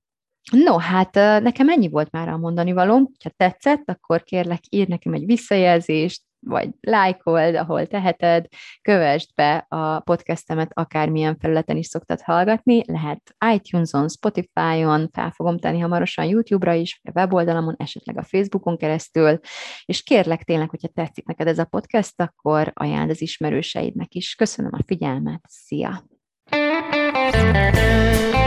No, 0.53 0.77
hát 0.77 1.15
nekem 1.43 1.69
ennyi 1.69 1.89
volt 1.89 2.11
már 2.11 2.29
a 2.29 2.37
mondani 2.37 2.73
valóm. 2.73 3.11
Ha 3.23 3.31
tetszett, 3.37 3.83
akkor 3.85 4.23
kérlek 4.23 4.61
ír 4.69 4.89
nekem 4.89 5.13
egy 5.13 5.27
visszajelzést, 5.27 6.23
vagy 6.47 6.69
lájkold, 6.81 7.55
ahol 7.55 7.87
teheted, 7.87 8.47
kövesd 8.83 9.31
be 9.35 9.67
a 9.69 10.01
podcastemet, 10.01 10.71
akármilyen 10.75 11.37
felületen 11.39 11.77
is 11.77 11.87
szoktad 11.87 12.21
hallgatni, 12.21 12.83
lehet 12.87 13.37
iTunes-on, 13.55 14.09
Spotify-on, 14.09 15.09
fel 15.13 15.31
fogom 15.31 15.59
tenni 15.59 15.79
hamarosan 15.79 16.25
YouTube-ra 16.25 16.73
is, 16.73 17.01
a 17.05 17.11
weboldalamon, 17.15 17.75
esetleg 17.79 18.19
a 18.19 18.23
Facebookon 18.23 18.77
keresztül, 18.77 19.39
és 19.85 20.03
kérlek 20.03 20.43
tényleg, 20.43 20.71
hogyha 20.71 20.89
tetszik 20.89 21.27
neked 21.27 21.47
ez 21.47 21.59
a 21.59 21.65
podcast, 21.65 22.21
akkor 22.21 22.71
ajánld 22.75 23.11
az 23.11 23.23
ismerőseidnek 23.23 24.15
is. 24.15 24.35
Köszönöm 24.35 24.71
a 24.75 24.83
figyelmet, 24.87 25.45
szia! 25.49 26.05
thank 26.49 28.35
you 28.35 28.46